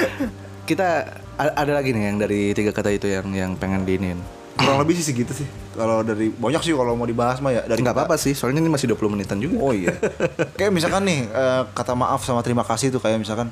kita 0.64 0.90
a- 1.36 1.56
ada 1.58 1.72
lagi 1.74 1.92
nih 1.92 2.04
yang 2.06 2.18
dari 2.18 2.54
tiga 2.54 2.70
kata 2.70 2.90
itu 2.90 3.10
yang 3.10 3.28
yang 3.32 3.52
pengen 3.54 3.84
diinin 3.84 4.22
Kurang 4.60 4.78
lebih 4.78 4.94
sih 4.94 5.06
segitu 5.06 5.32
sih. 5.34 5.48
Kalau 5.72 6.02
dari 6.02 6.28
banyak 6.30 6.60
sih 6.60 6.74
kalau 6.74 6.94
mau 6.94 7.04
dibahas 7.04 7.40
mah 7.40 7.52
ya 7.52 7.62
dari 7.64 7.80
nggak 7.80 7.96
apa-apa 7.96 8.16
sih 8.16 8.32
soalnya 8.32 8.60
ini 8.60 8.68
masih 8.68 8.90
20 8.90 9.00
menitan 9.10 9.38
juga 9.38 9.56
Oh 9.58 9.72
iya. 9.72 9.96
kayak 10.60 10.70
misalkan 10.70 11.04
nih 11.04 11.26
eh, 11.26 11.64
kata 11.70 11.94
maaf 11.94 12.22
sama 12.22 12.40
terima 12.40 12.62
kasih 12.62 12.90
tuh 12.90 13.00
kayak 13.00 13.18
misalkan 13.18 13.48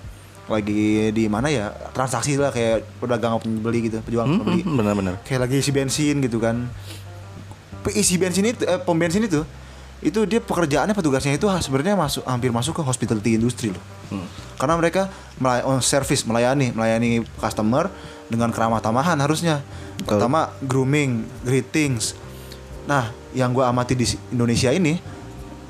lagi 0.46 1.12
di 1.12 1.28
mana 1.28 1.48
ya 1.48 1.66
transaksi 1.92 2.36
lah 2.36 2.50
kayak 2.50 2.84
pedagang 2.98 3.36
pembeli 3.38 3.84
gitu 3.84 4.00
penjual 4.02 4.24
Hmm, 4.24 4.38
pembeli 4.38 4.62
hmm, 4.62 4.76
benar-benar 4.76 5.16
kayak 5.22 5.44
lagi 5.44 5.56
isi 5.58 5.72
bensin 5.72 6.20
gitu 6.20 6.40
kan 6.40 6.72
isi 7.90 8.16
bensin 8.16 8.44
itu 8.46 8.64
eh, 8.64 8.76
pom 8.78 8.96
bensin 8.96 9.24
itu 9.24 9.44
itu 9.98 10.20
dia 10.24 10.40
pekerjaannya 10.40 10.94
petugasnya 10.94 11.34
itu 11.34 11.48
sebenarnya 11.50 11.96
masuk 11.96 12.24
hampir 12.24 12.48
masuk 12.50 12.76
ke 12.76 12.82
hospitality 12.82 13.34
industry 13.34 13.72
loh 13.72 13.84
Hmm. 14.08 14.24
karena 14.56 14.76
mereka 14.76 15.12
melay- 15.36 15.60
oh, 15.62 15.84
service 15.84 16.24
melayani 16.24 16.72
melayani 16.72 17.10
customer 17.36 17.92
dengan 18.28 18.52
keramah 18.52 18.80
tamahan 18.80 19.16
harusnya 19.18 19.64
Betul. 19.98 20.20
pertama 20.20 20.52
grooming 20.62 21.26
greetings 21.42 22.14
nah 22.84 23.10
yang 23.32 23.52
gue 23.52 23.62
amati 23.62 23.94
di 23.94 24.06
si- 24.06 24.20
Indonesia 24.30 24.72
ini 24.72 25.00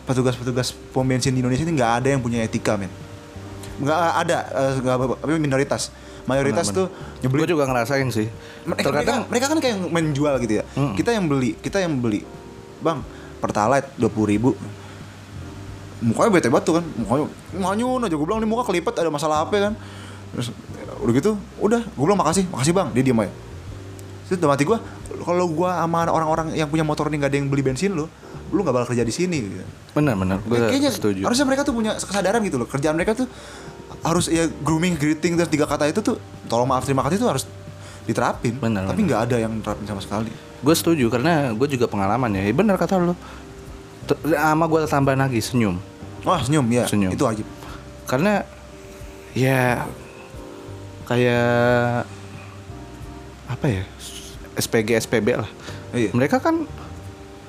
petugas-petugas 0.06 0.72
pom 0.92 1.04
bensin 1.04 1.34
di 1.34 1.42
Indonesia 1.42 1.62
ini 1.62 1.74
nggak 1.74 1.94
ada 2.02 2.08
yang 2.14 2.22
punya 2.22 2.42
etika 2.42 2.78
men 2.78 2.90
nggak 3.78 4.00
ada 4.18 4.38
eh, 4.48 4.74
nggak 4.80 4.96
apa- 4.96 5.20
tapi 5.20 5.38
minoritas 5.38 5.90
mayoritas 6.28 6.70
Benar, 6.70 6.78
tuh 6.78 6.88
nyebelin 7.24 7.40
gue 7.40 7.50
juga 7.54 7.64
ngerasain 7.66 8.08
sih 8.12 8.28
mereka, 8.68 8.84
terkadang 8.84 9.18
mereka, 9.24 9.32
mereka 9.32 9.46
kan 9.48 9.60
kayak 9.64 9.78
menjual 9.88 10.34
gitu 10.44 10.54
ya. 10.60 10.64
Kita 10.92 11.16
yang 11.16 11.32
beli, 11.32 11.56
kita 11.56 11.80
yang 11.80 12.04
beli. 12.04 12.20
Bang, 12.84 13.00
Pertalite 13.40 13.88
dua 13.96 14.12
puluh 14.12 14.28
ribu. 14.28 14.52
Mukanya 16.04 16.30
bete 16.30 16.52
banget 16.52 16.66
tuh 16.68 16.76
kan. 16.78 16.86
Mukanya 17.00 17.24
nganyun 17.56 18.06
aja. 18.06 18.16
Gue 18.20 18.28
bilang 18.28 18.44
nih 18.44 18.50
muka 18.50 18.68
kelipet 18.68 18.92
ada 18.94 19.08
masalah 19.08 19.48
apa 19.48 19.56
kan. 19.56 19.74
Terus 20.36 20.52
udah 21.00 21.14
gitu, 21.14 21.32
udah. 21.58 21.82
Gue 21.86 22.04
bilang 22.04 22.20
makasih, 22.20 22.46
makasih 22.48 22.74
bang. 22.74 22.88
Dia 22.92 23.04
diem 23.04 23.20
aja. 23.20 23.34
Terus 24.28 24.38
dalam 24.38 24.54
hati 24.54 24.64
gue, 24.64 24.78
kalau 25.20 25.46
gue 25.48 25.70
sama 25.70 26.04
orang-orang 26.06 26.52
yang 26.52 26.68
punya 26.68 26.84
motor 26.84 27.08
ini 27.08 27.18
gak 27.18 27.32
ada 27.32 27.38
yang 27.38 27.48
beli 27.48 27.64
bensin 27.64 27.96
lo, 27.96 28.12
lu 28.50 28.60
gak 28.60 28.76
bakal 28.76 28.92
kerja 28.92 29.04
di 29.04 29.14
sini. 29.14 29.38
Gitu. 29.40 29.64
benar-benar 29.96 30.38
gue 30.46 30.58
Kayaknya 30.62 30.92
setuju 30.94 31.26
harusnya 31.26 31.48
mereka 31.48 31.66
tuh 31.66 31.74
punya 31.74 31.98
kesadaran 31.98 32.38
gitu 32.44 32.60
loh. 32.60 32.68
Kerjaan 32.68 32.94
mereka 32.94 33.18
tuh 33.18 33.26
harus 34.04 34.30
ya 34.30 34.46
grooming, 34.62 34.94
greeting 34.94 35.34
terus 35.34 35.50
tiga 35.50 35.66
kata 35.66 35.90
itu 35.90 36.06
tuh 36.06 36.22
tolong 36.46 36.70
maaf 36.70 36.86
terima 36.86 37.02
kasih 37.02 37.18
itu 37.18 37.26
harus 37.26 37.44
diterapin. 38.06 38.54
Benar, 38.56 38.88
Tapi 38.88 39.02
benar. 39.02 39.08
nggak 39.10 39.22
ada 39.26 39.36
yang 39.42 39.54
terapin 39.60 39.86
sama 39.86 40.00
sekali. 40.00 40.30
gue 40.58 40.74
setuju 40.74 41.06
karena 41.10 41.54
gue 41.54 41.68
juga 41.70 41.86
pengalaman 41.86 42.34
ya, 42.34 42.42
ya 42.42 42.50
benar 42.50 42.82
kata 42.82 42.98
lu 42.98 43.14
T- 44.06 44.18
sama 44.34 44.66
gue 44.66 44.80
tambahan 44.86 45.22
lagi 45.22 45.38
senyum 45.38 45.78
Wah 46.26 46.42
senyum 46.42 46.66
ya, 46.68 46.90
Senyum. 46.90 47.14
itu 47.14 47.22
wajib. 47.22 47.46
karena 48.06 48.42
ya 49.34 49.86
kayak 51.08 52.04
apa 53.48 53.66
ya 53.66 53.84
SPG 54.54 55.00
SPB 55.00 55.28
lah 55.36 55.50
Iya. 55.90 56.12
mereka 56.12 56.38
kan 56.38 56.68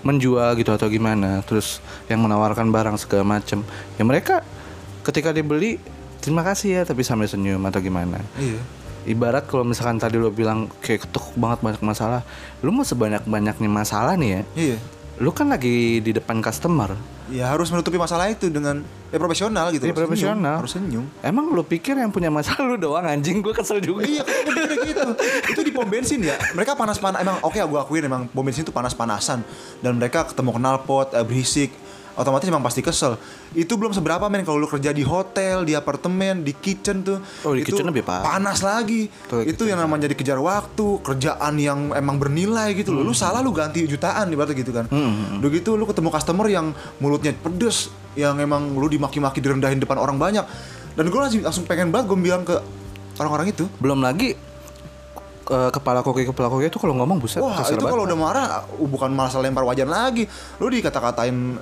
menjual 0.00 0.54
gitu 0.54 0.70
atau 0.70 0.86
gimana 0.86 1.42
terus 1.42 1.82
yang 2.06 2.22
menawarkan 2.22 2.70
barang 2.70 2.94
segala 2.96 3.26
macem 3.28 3.66
ya 3.98 4.06
mereka 4.06 4.46
ketika 5.02 5.34
dibeli 5.34 5.82
terima 6.18 6.46
kasih 6.46 6.68
ya 6.70 6.82
tapi 6.86 7.02
sambil 7.02 7.26
senyum 7.26 7.58
atau 7.60 7.82
gimana 7.82 8.22
Iya. 8.38 8.62
ibarat 9.04 9.44
kalau 9.44 9.66
misalkan 9.66 9.98
tadi 9.98 10.14
lo 10.14 10.30
bilang 10.30 10.70
kayak 10.78 11.02
ketuk 11.02 11.34
banget 11.34 11.58
banyak 11.60 11.82
masalah 11.82 12.22
lu 12.62 12.70
mau 12.70 12.86
sebanyak 12.86 13.26
banyaknya 13.26 13.66
masalah 13.66 14.14
nih 14.14 14.30
ya 14.30 14.42
Iya. 14.54 14.76
Lu 15.18 15.30
kan 15.34 15.50
lagi 15.50 15.98
di 15.98 16.14
depan 16.14 16.38
customer 16.38 16.94
Ya 17.28 17.52
harus 17.52 17.68
menutupi 17.68 18.00
masalah 18.00 18.32
itu 18.32 18.48
dengan 18.48 18.80
ya 19.12 19.20
profesional 19.20 19.68
gitu. 19.68 19.84
Iya, 19.84 19.92
Harus 19.92 20.00
senyum. 20.00 20.08
profesional. 20.08 20.54
Harus 20.64 20.72
senyum. 20.72 21.04
emang 21.20 21.44
lu 21.52 21.60
pikir 21.60 21.92
yang 22.00 22.08
punya 22.08 22.32
masalah 22.32 22.64
lu 22.64 22.80
doang 22.80 23.04
anjing 23.04 23.44
gue 23.44 23.52
kesel 23.52 23.84
juga 23.84 24.08
iya, 24.08 24.24
gitu. 24.24 25.08
itu 25.52 25.60
di 25.60 25.68
pom 25.68 25.84
bensin 25.84 26.24
ya. 26.24 26.40
Mereka 26.56 26.72
panas-panas. 26.72 27.20
Emang 27.20 27.36
oke, 27.44 27.60
gue 27.60 27.78
akuin 27.84 28.08
emang 28.08 28.32
pom 28.32 28.40
bensin 28.40 28.64
itu 28.64 28.72
panas-panasan. 28.72 29.44
Dan 29.84 30.00
mereka 30.00 30.24
ketemu 30.24 30.56
knalpot, 30.56 31.12
eh, 31.12 31.24
berisik. 31.24 31.70
Otomatis 32.18 32.50
emang 32.50 32.66
pasti 32.66 32.82
kesel. 32.82 33.14
Itu 33.54 33.78
belum 33.78 33.94
seberapa 33.94 34.26
men 34.26 34.42
kalau 34.42 34.58
lu 34.58 34.66
kerja 34.66 34.90
di 34.90 35.06
hotel, 35.06 35.62
di 35.62 35.78
apartemen, 35.78 36.42
di 36.42 36.50
kitchen 36.50 37.06
tuh. 37.06 37.22
Oh, 37.46 37.54
di 37.54 37.62
itu 37.62 37.70
kitchen 37.70 37.86
lebih 37.86 38.02
parah. 38.02 38.26
Panas 38.26 38.58
lagi. 38.66 39.06
Tuh, 39.30 39.46
itu 39.46 39.54
kitchen 39.54 39.70
yang 39.70 39.78
namanya 39.86 40.10
jadi 40.10 40.18
kejar 40.18 40.38
waktu, 40.42 40.98
kerjaan 41.06 41.54
yang 41.62 41.94
emang 41.94 42.18
bernilai 42.18 42.74
gitu 42.74 42.90
loh. 42.90 43.06
Lu 43.06 43.14
Hmm. 43.14 43.22
salah 43.22 43.38
lu 43.38 43.54
ganti 43.54 43.86
jutaan 43.86 44.34
ibaratnya 44.34 44.58
gitu 44.58 44.74
kan. 44.74 44.90
Udah 45.38 45.50
gitu 45.54 45.78
lu 45.78 45.86
ketemu 45.86 46.10
customer 46.10 46.46
yang 46.50 46.74
mulutnya 46.98 47.30
pedes, 47.38 47.94
yang 48.18 48.34
emang 48.42 48.74
lu 48.74 48.90
dimaki-maki 48.90 49.38
direndahin 49.38 49.78
depan 49.78 50.02
orang 50.02 50.18
banyak. 50.18 50.42
Dan 50.98 51.14
gue 51.14 51.20
langsung, 51.22 51.46
langsung 51.46 51.64
pengen 51.70 51.94
banget 51.94 52.10
gue 52.10 52.18
bilang 52.18 52.42
ke 52.42 52.58
orang-orang 53.22 53.54
itu, 53.54 53.70
belum 53.78 54.02
lagi 54.02 54.34
eh, 55.48 55.70
kepala 55.70 56.02
koki 56.02 56.26
kepala 56.26 56.50
koki 56.50 56.66
itu 56.66 56.76
kalau 56.76 56.98
ngomong 56.98 57.22
buset 57.22 57.40
Wah 57.40 57.62
itu 57.64 57.80
kalau 57.80 58.04
udah 58.04 58.18
marah 58.18 58.46
uh, 58.68 58.84
bukan 58.84 59.08
masalah 59.14 59.46
lempar 59.46 59.62
wajan 59.62 59.86
lagi. 59.86 60.26
Lu 60.58 60.66
dikata-katain 60.68 61.56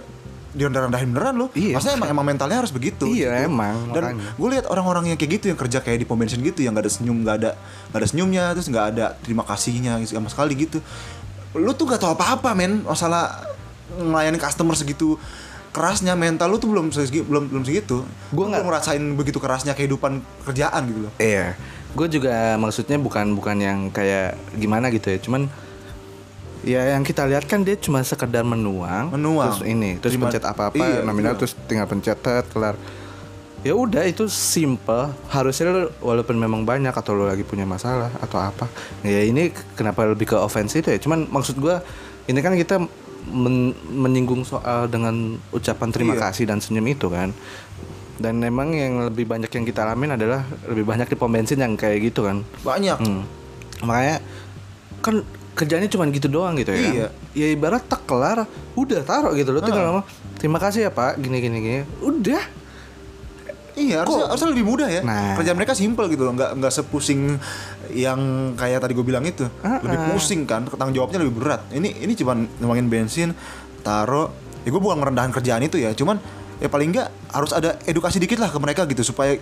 direndah-rendahin 0.57 1.09
beneran 1.13 1.35
lu. 1.37 1.47
Iya. 1.53 1.77
Maksudnya 1.77 1.97
emang, 2.01 2.09
emang 2.17 2.25
mentalnya 2.25 2.59
harus 2.65 2.73
begitu. 2.73 3.05
Iya, 3.05 3.45
gitu. 3.45 3.53
emang, 3.53 3.93
Dan 3.93 4.17
gue 4.17 4.49
lihat 4.57 4.67
orang-orang 4.73 5.13
yang 5.13 5.19
kayak 5.21 5.33
gitu 5.39 5.45
yang 5.53 5.59
kerja 5.61 5.85
kayak 5.85 6.01
di 6.01 6.07
pom 6.09 6.17
bensin 6.17 6.41
gitu 6.41 6.65
yang 6.65 6.73
gak 6.73 6.89
ada 6.89 6.93
senyum, 6.93 7.21
gak 7.23 7.37
ada 7.45 7.51
gak 7.93 7.99
ada 8.01 8.09
senyumnya, 8.09 8.45
terus 8.57 8.73
gak 8.73 8.87
ada 8.97 9.07
terima 9.21 9.45
kasihnya 9.45 10.01
sama 10.09 10.33
sekali 10.33 10.57
gitu. 10.57 10.81
Lu 11.53 11.77
tuh 11.77 11.93
gak 11.93 12.01
tau 12.01 12.17
apa-apa 12.17 12.57
men 12.57 12.81
masalah 12.83 13.45
melayani 14.01 14.41
customer 14.41 14.75
segitu 14.75 15.21
kerasnya 15.77 16.17
mental 16.17 16.49
lu 16.49 16.57
tuh 16.57 16.73
belum 16.73 16.89
segi, 16.89 17.21
belum 17.21 17.53
belum 17.53 17.65
segitu. 17.69 18.01
Lu 18.33 18.49
nggak- 18.49 18.65
ngerasain 18.65 19.05
begitu 19.13 19.37
kerasnya 19.37 19.77
kehidupan 19.77 20.25
kerjaan 20.49 20.89
gitu 20.89 21.01
loh. 21.05 21.13
Iya, 21.21 21.53
gue 21.93 22.07
juga 22.17 22.57
maksudnya 22.57 22.97
bukan 22.97 23.37
bukan 23.37 23.61
yang 23.61 23.79
kayak 23.93 24.41
gimana 24.57 24.89
gitu 24.89 25.13
ya, 25.13 25.21
cuman 25.21 25.53
ya 26.67 26.83
yang 26.93 27.01
kita 27.01 27.23
lihat 27.25 27.47
kan 27.47 27.63
dia 27.63 27.79
cuma 27.79 28.03
sekedar 28.03 28.43
menuang, 28.43 29.15
Menuang. 29.15 29.55
terus 29.55 29.63
ini, 29.65 29.97
terus 29.97 30.19
pencet 30.19 30.43
apa 30.43 30.69
apa 30.69 30.77
iya, 30.77 31.01
nominal, 31.01 31.33
betul. 31.33 31.47
terus 31.47 31.53
tinggal 31.65 31.87
pencet 31.87 32.19
tet, 32.19 32.45
kelar. 32.51 32.75
ya 33.63 33.71
udah 33.73 34.03
itu 34.03 34.27
simple 34.27 35.11
harusnya 35.27 35.67
lu, 35.67 35.83
walaupun 35.99 36.35
memang 36.35 36.63
banyak 36.63 36.91
atau 36.91 37.15
lo 37.15 37.27
lagi 37.27 37.43
punya 37.43 37.63
masalah 37.63 38.15
atau 38.19 38.39
apa 38.39 38.71
ya 39.03 39.23
ini 39.23 39.51
kenapa 39.75 40.07
lebih 40.07 40.27
ke 40.29 40.37
offense 40.37 40.75
itu 40.75 40.87
ya 40.87 40.99
cuman 40.99 41.27
maksud 41.27 41.59
gua 41.59 41.83
ini 42.27 42.39
kan 42.39 42.55
kita 42.55 42.79
men- 43.27 43.75
menyinggung 43.87 44.43
soal 44.43 44.87
dengan 44.87 45.35
ucapan 45.51 45.89
terima 45.91 46.15
Iya. 46.15 46.31
kasih 46.31 46.45
dan 46.47 46.63
senyum 46.63 46.87
itu 46.87 47.11
kan 47.11 47.35
dan 48.17 48.39
memang 48.39 48.71
yang 48.71 49.03
lebih 49.03 49.27
banyak 49.27 49.51
yang 49.51 49.67
kita 49.67 49.83
alamin 49.83 50.15
adalah 50.15 50.47
lebih 50.71 50.87
banyak 50.87 51.11
di 51.11 51.17
pom 51.19 51.27
bensin 51.27 51.59
yang 51.59 51.75
kayak 51.75 52.07
gitu 52.07 52.23
kan 52.23 52.47
banyak 52.63 52.99
Hmm. 52.99 53.27
Makanya 53.83 54.23
kan 55.03 55.27
kerjanya 55.57 55.89
cuma 55.89 56.05
gitu 56.13 56.29
doang 56.29 56.53
gitu 56.61 56.77
ya. 56.77 56.79
Iya. 56.79 57.07
kan? 57.09 57.33
Ya 57.33 57.47
ibarat 57.49 57.83
tak 57.89 58.05
kelar, 58.05 58.45
udah 58.77 59.01
taruh 59.03 59.33
gitu 59.33 59.57
loh. 59.57 59.65
Tinggal 59.65 59.85
ngomong, 59.89 60.05
terima 60.37 60.61
kasih 60.61 60.87
ya 60.87 60.91
Pak, 60.93 61.17
gini 61.17 61.41
gini 61.41 61.59
gini. 61.65 61.81
Udah. 62.05 62.45
Iya, 63.77 64.05
harusnya, 64.05 64.25
harusnya 64.33 64.49
lebih 64.57 64.65
mudah 64.65 64.89
ya. 64.89 65.05
Nah. 65.05 65.37
Kerjaan 65.37 65.57
mereka 65.57 65.77
simple 65.77 66.09
gitu 66.09 66.25
loh, 66.25 66.33
nggak 66.33 66.61
nggak 66.61 66.73
sepusing 66.73 67.37
yang 67.93 68.53
kayak 68.57 68.81
tadi 68.81 68.97
gue 68.97 69.05
bilang 69.05 69.25
itu. 69.25 69.45
Ah, 69.61 69.81
Lebih 69.85 70.01
ah. 70.01 70.07
pusing 70.17 70.49
kan, 70.49 70.65
tanggung 70.65 70.97
jawabnya 70.97 71.21
lebih 71.21 71.37
berat. 71.41 71.61
Ini 71.69 72.05
ini 72.05 72.13
cuma 72.17 72.37
nuangin 72.61 72.89
bensin, 72.89 73.37
taruh. 73.85 74.33
Ya 74.65 74.73
gue 74.73 74.81
bukan 74.81 74.97
merendahan 74.97 75.29
kerjaan 75.29 75.61
itu 75.61 75.77
ya, 75.77 75.93
cuman 75.93 76.17
ya 76.57 76.73
paling 76.73 76.89
nggak 76.89 77.09
harus 77.37 77.53
ada 77.53 77.77
edukasi 77.85 78.17
dikit 78.17 78.41
lah 78.41 78.49
ke 78.49 78.57
mereka 78.57 78.89
gitu 78.89 79.05
supaya 79.05 79.37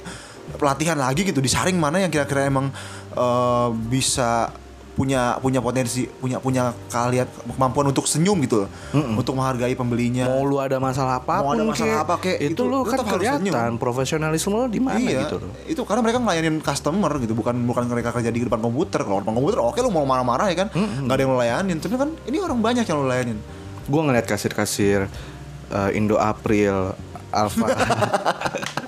pelatihan 0.58 0.98
lagi 0.98 1.22
gitu 1.22 1.38
disaring 1.38 1.78
mana 1.78 2.02
yang 2.02 2.10
kira-kira 2.10 2.50
emang 2.50 2.74
eh, 3.14 3.68
bisa 3.86 4.50
punya 4.94 5.36
punya 5.42 5.58
potensi 5.58 6.06
punya 6.06 6.38
punya 6.38 6.70
kalian 6.90 7.26
kemampuan 7.58 7.90
untuk 7.90 8.06
senyum 8.06 8.38
gitu 8.46 8.64
loh 8.66 8.70
untuk 9.18 9.34
menghargai 9.34 9.74
pembelinya 9.74 10.30
Mau 10.30 10.46
lu 10.46 10.62
ada 10.62 10.78
masalah 10.78 11.18
apa 11.18 11.42
pun, 11.42 11.58
ada 11.58 11.66
masalah 11.66 11.96
kek, 11.98 12.04
apa, 12.06 12.14
kek, 12.22 12.36
itu, 12.38 12.54
itu 12.54 12.62
lu 12.62 12.86
kan 12.86 12.98
kelihatan 13.02 13.74
profesionalisme 13.76 14.54
lu 14.54 14.70
di 14.70 14.78
mana 14.78 15.02
iya, 15.02 15.26
gitu 15.26 15.42
loh. 15.42 15.50
itu 15.66 15.82
karena 15.82 16.00
mereka 16.06 16.18
ngelayanin 16.22 16.56
customer 16.62 17.12
gitu, 17.20 17.34
bukan 17.34 17.54
bukan 17.66 17.84
mereka 17.90 18.10
kerja 18.14 18.30
di 18.30 18.40
depan 18.46 18.60
komputer. 18.62 19.02
Kalau 19.02 19.20
depan 19.20 19.34
komputer, 19.34 19.58
oke 19.60 19.78
lu 19.82 19.90
mau 19.90 20.06
marah-marah 20.06 20.46
ya 20.50 20.56
kan, 20.66 20.68
nggak 20.74 21.14
ada 21.14 21.22
yang 21.22 21.32
lo 21.32 21.38
layanin. 21.38 21.76
Tapi 21.82 21.94
kan 21.98 22.10
ini 22.26 22.36
orang 22.40 22.58
banyak 22.62 22.84
yang 22.86 22.98
lo 23.02 23.06
layanin. 23.06 23.38
Gue 23.84 24.00
ngeliat 24.00 24.24
kasir-kasir 24.24 25.10
eh, 25.72 25.98
Indo 25.98 26.16
April, 26.16 26.94
Alfa. 27.34 27.66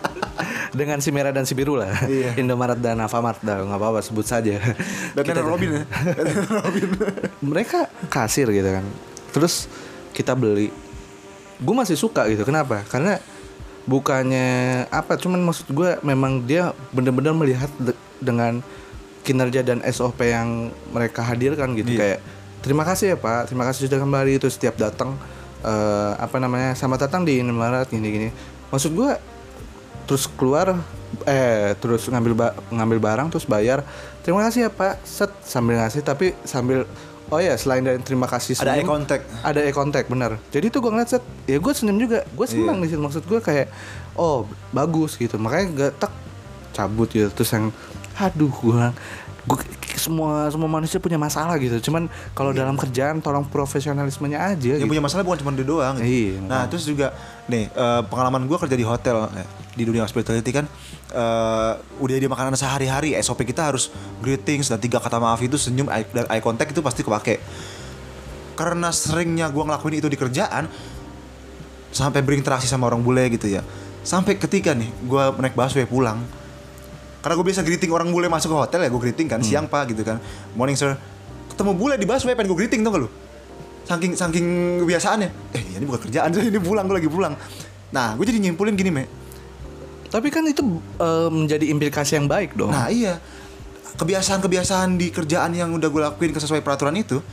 dengan 0.77 1.01
si 1.01 1.09
merah 1.09 1.33
dan 1.33 1.49
si 1.49 1.57
biru 1.57 1.75
lah. 1.81 1.91
Iya. 2.05 2.37
Indomaret 2.43 2.77
dan 2.79 3.01
Alfamart 3.01 3.41
dah 3.41 3.65
nggak 3.65 3.81
apa-apa 3.81 4.01
sebut 4.05 4.29
saja. 4.29 4.61
Dan 5.17 5.43
Robin 5.43 5.81
ya. 5.81 5.85
Robin. 6.61 6.89
mereka 7.41 7.89
kasir 8.13 8.47
gitu 8.53 8.69
kan. 8.69 8.85
Terus 9.33 9.67
kita 10.13 10.37
beli. 10.37 10.69
Gue 11.57 11.75
masih 11.75 11.97
suka 11.97 12.29
gitu 12.29 12.45
kenapa? 12.45 12.85
Karena 12.93 13.17
bukannya 13.89 14.85
apa 14.93 15.17
cuman 15.17 15.41
maksud 15.41 15.73
gue 15.73 15.97
memang 16.05 16.45
dia 16.45 16.77
benar-benar 16.93 17.33
melihat 17.33 17.71
de- 17.81 17.97
dengan 18.21 18.61
kinerja 19.23 19.63
dan 19.65 19.81
SOP 19.89 20.21
yang 20.23 20.71
mereka 20.93 21.25
hadirkan 21.25 21.75
gitu. 21.75 21.97
Iya. 21.97 21.99
kayak 21.99 22.19
terima 22.61 22.85
kasih 22.85 23.15
ya 23.15 23.17
pak. 23.17 23.49
Terima 23.49 23.65
kasih 23.65 23.89
sudah 23.89 23.99
kembali. 23.99 24.39
Itu 24.39 24.47
setiap 24.53 24.77
datang 24.77 25.17
eh, 25.65 26.13
apa 26.21 26.37
namanya 26.37 26.77
sama 26.77 27.01
datang 27.01 27.25
di 27.25 27.41
Indomaret 27.41 27.89
gini-gini. 27.89 28.31
Maksud 28.71 28.93
gue 28.93 29.36
terus 30.07 30.31
keluar 30.31 30.79
eh 31.23 31.75
terus 31.77 32.07
ngambil 32.07 32.33
ba- 32.33 32.57
ngambil 32.69 32.99
barang 32.99 33.29
terus 33.29 33.45
bayar. 33.45 33.83
Terima 34.23 34.43
kasih 34.43 34.67
ya 34.67 34.71
pak. 34.71 35.03
Set 35.03 35.31
sambil 35.43 35.79
ngasih 35.79 36.01
tapi 36.01 36.35
sambil 36.43 36.87
oh 37.27 37.39
ya 37.39 37.55
selain 37.55 37.83
dari 37.83 37.99
terima 38.01 38.25
kasih 38.25 38.55
Ada 38.55 38.63
eye 38.71 38.75
senyum, 38.77 38.87
contact. 38.89 39.25
ada 39.43 39.59
eye 39.61 39.75
contact 39.75 40.07
bener 40.07 40.39
jadi 40.47 40.71
tuh 40.71 40.79
gue 40.79 40.91
ngeliat 40.91 41.11
set 41.11 41.23
ya 41.45 41.59
gue 41.59 41.73
senyum 41.73 41.99
juga. 41.99 42.23
Gue 42.29 42.47
senang 42.47 42.79
di 42.79 42.87
situ. 42.87 42.99
Maksud 42.99 43.23
gue 43.23 43.41
kayak 43.41 43.67
oh 44.15 44.45
bagus 44.71 45.15
gitu. 45.15 45.35
Makanya 45.37 45.91
gak 45.91 45.93
tak 46.01 46.13
cabut 46.73 47.07
gitu. 47.09 47.27
Terus 47.33 47.51
yang 47.51 47.75
aduh 48.17 48.49
gue 48.49 48.83
gue 49.47 49.59
semua 49.97 50.51
semua 50.51 50.67
manusia 50.69 50.99
punya 50.99 51.17
masalah 51.17 51.55
gitu. 51.57 51.79
Cuman 51.81 52.07
kalau 52.31 52.51
dalam 52.51 52.75
kerjaan 52.75 53.19
tolong 53.19 53.43
profesionalismenya 53.43 54.39
aja 54.45 54.75
Yang 54.75 54.83
gitu. 54.83 54.91
punya 54.91 55.03
masalah 55.03 55.23
bukan 55.23 55.39
cuma 55.39 55.51
dia 55.51 55.63
doang. 55.63 55.95
gitu. 55.97 56.07
Iya, 56.07 56.35
Nah 56.43 56.63
terus 56.67 56.85
juga 56.85 57.15
nih 57.47 57.67
eh, 57.69 58.03
pengalaman 58.05 58.45
gue 58.45 58.55
kerja 58.57 58.75
di 58.75 58.83
hotel 58.83 59.27
di 59.77 59.85
dunia 59.85 60.03
hospitality 60.03 60.51
kan 60.51 60.65
eh, 61.13 61.73
udah 62.01 62.17
di 62.17 62.27
makanan 62.27 62.57
sehari-hari. 62.57 63.13
SOP 63.21 63.45
kita 63.45 63.69
harus 63.69 63.93
greetings 64.25 64.73
dan 64.73 64.81
tiga 64.81 64.99
kata 64.99 65.21
maaf 65.21 65.39
itu 65.45 65.61
senyum 65.61 65.93
eye, 65.93 66.09
dan 66.11 66.25
eye 66.33 66.41
contact 66.41 66.73
itu 66.73 66.81
pasti 66.81 67.05
kepake. 67.05 67.39
Karena 68.57 68.89
seringnya 68.89 69.53
gue 69.53 69.61
ngelakuin 69.61 70.01
itu 70.01 70.09
di 70.09 70.17
kerjaan 70.17 70.65
sampai 71.93 72.25
berinteraksi 72.25 72.65
sama 72.65 72.89
orang 72.89 73.05
bule 73.05 73.29
gitu 73.29 73.53
ya. 73.53 73.61
Sampai 74.01 74.41
ketika 74.41 74.73
nih 74.73 74.89
gue 75.05 75.23
naik 75.37 75.53
busway 75.53 75.85
pulang 75.85 76.25
karena 77.21 77.43
gue 77.43 77.47
biasa 77.51 77.67
greeting 77.67 77.91
orang 77.91 78.09
bule 78.15 78.31
masuk 78.31 78.55
ke 78.55 78.57
hotel 78.57 78.81
ya 78.87 78.89
gue 78.89 79.03
greeting 79.03 79.27
kan 79.27 79.43
siang 79.43 79.67
pak 79.69 79.93
gitu 79.93 80.07
kan. 80.07 80.23
Morning 80.57 80.79
sir. 80.79 80.97
Ketemu 81.53 81.77
bule 81.77 81.95
di 82.01 82.09
busway 82.09 82.33
pengen 82.33 82.49
gue 82.55 82.59
greeting 82.65 82.81
tuh 82.87 82.95
gak 82.95 83.03
lu? 83.03 83.11
Saking 83.83 84.15
saking 84.15 84.47
kebiasaannya. 84.87 85.29
Eh 85.53 85.63
ini 85.77 85.85
bukan 85.85 86.07
kerjaan 86.07 86.31
ini 86.55 86.63
pulang 86.63 86.89
gue 86.89 86.97
lagi 87.03 87.11
pulang. 87.11 87.35
Nah 87.91 88.15
gue 88.15 88.25
jadi 88.25 88.39
nyimpulin 88.41 88.79
gini 88.79 88.95
me 88.95 89.26
tapi 90.11 90.29
kan 90.33 90.45
itu 90.47 90.63
eh, 91.01 91.29
menjadi 91.31 91.65
implikasi 91.71 92.19
yang 92.19 92.27
baik 92.27 92.55
dong. 92.57 92.73
Nah 92.73 92.89
iya. 92.89 93.19
Kebiasaan-kebiasaan 93.97 95.01
di 95.01 95.09
kerjaan 95.09 95.57
yang 95.57 95.73
udah 95.73 95.89
gue 95.89 96.03
lakuin 96.05 96.33
sesuai 96.37 96.61
peraturan 96.61 96.93
itu 97.01 97.25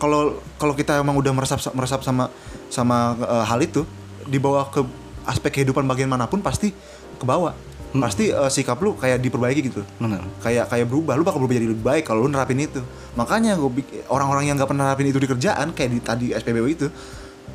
kalau 0.00 0.40
kalau 0.56 0.72
kita 0.72 0.96
emang 1.00 1.16
udah 1.16 1.32
meresap 1.32 1.60
meresap 1.76 2.00
sama 2.04 2.32
sama 2.72 3.16
eh, 3.20 3.44
hal 3.44 3.60
itu 3.60 3.84
dibawa 4.24 4.68
ke 4.72 4.80
aspek 5.28 5.60
kehidupan 5.60 5.84
bagian 5.84 6.08
mana 6.08 6.24
pun 6.24 6.40
pasti 6.40 6.72
ke 7.16 7.24
bawah 7.24 7.52
pasti 7.96 8.28
eh, 8.28 8.50
sikap 8.52 8.80
lu 8.80 8.96
kayak 8.96 9.20
diperbaiki 9.20 9.60
gitu. 9.72 9.82
Bener. 10.00 10.24
kayak 10.40 10.72
kayak 10.72 10.86
berubah. 10.88 11.16
Lu 11.16 11.24
bakal 11.24 11.40
berubah 11.44 11.56
jadi 11.60 11.68
lebih 11.68 11.84
baik 11.84 12.04
kalau 12.08 12.24
lu 12.24 12.32
nerapin 12.32 12.60
itu. 12.60 12.80
Makanya 13.16 13.56
gue 13.56 13.84
orang-orang 14.08 14.48
yang 14.48 14.56
nggak 14.60 14.68
pernah 14.68 14.92
nerapin 14.92 15.08
itu 15.08 15.20
di 15.20 15.28
kerjaan 15.28 15.72
kayak 15.72 15.90
di 15.92 16.00
tadi 16.00 16.26
SPBU 16.36 16.68
itu 16.68 16.88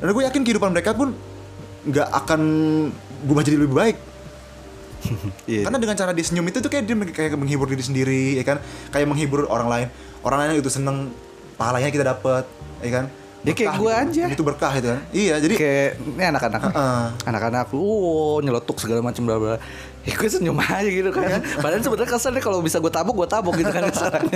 dan 0.02 0.10
gue 0.10 0.24
yakin 0.26 0.42
kehidupan 0.42 0.74
mereka 0.74 0.98
pun 0.98 1.14
nggak 1.86 2.08
akan 2.10 2.40
berubah 3.22 3.42
jadi 3.46 3.58
lebih 3.62 3.76
baik 3.78 3.96
Iya. 5.50 5.66
karena 5.66 5.78
dengan 5.82 5.96
cara 5.98 6.10
dia 6.14 6.24
senyum 6.24 6.46
itu 6.46 6.58
tuh 6.62 6.70
kayak 6.70 6.84
dia 6.86 6.94
kayak 7.10 7.34
menghibur 7.34 7.66
diri 7.66 7.82
sendiri 7.82 8.38
ya 8.38 8.44
kan? 8.46 8.58
Kayak 8.94 9.06
menghibur 9.10 9.50
orang 9.50 9.68
lain. 9.68 9.88
Orang 10.22 10.38
lain 10.38 10.62
itu 10.62 10.70
seneng 10.70 11.10
pahalanya 11.58 11.90
kita 11.90 12.06
dapat 12.06 12.46
ya 12.80 12.90
kan? 13.02 13.06
Ya 13.42 13.58
kayak 13.58 13.74
gua 13.74 14.06
gitu. 14.06 14.22
aja. 14.22 14.24
itu 14.30 14.42
berkah 14.46 14.72
itu 14.78 14.86
kan? 14.86 15.00
Iya 15.10 15.34
jadi 15.42 15.54
kayak 15.58 15.88
ini 16.14 16.24
anak-anak. 16.30 16.60
Heeh. 16.62 17.04
anak-anak 17.26 17.66
wow 17.74 18.38
nyeletuk 18.38 18.78
segala 18.78 19.02
macam 19.02 19.22
bla 19.26 19.36
bla 19.42 19.56
ya 20.02 20.18
gue 20.18 20.30
senyum 20.30 20.58
aja 20.58 20.86
gitu 20.86 21.10
kan. 21.14 21.42
Padahal 21.62 21.82
sebenarnya 21.82 22.10
kasar 22.10 22.30
deh 22.34 22.42
kalau 22.42 22.58
bisa 22.58 22.82
gue 22.82 22.90
tabuk 22.90 23.14
gue 23.18 23.28
tabuk 23.30 23.54
gitu 23.54 23.70
kan. 23.70 23.86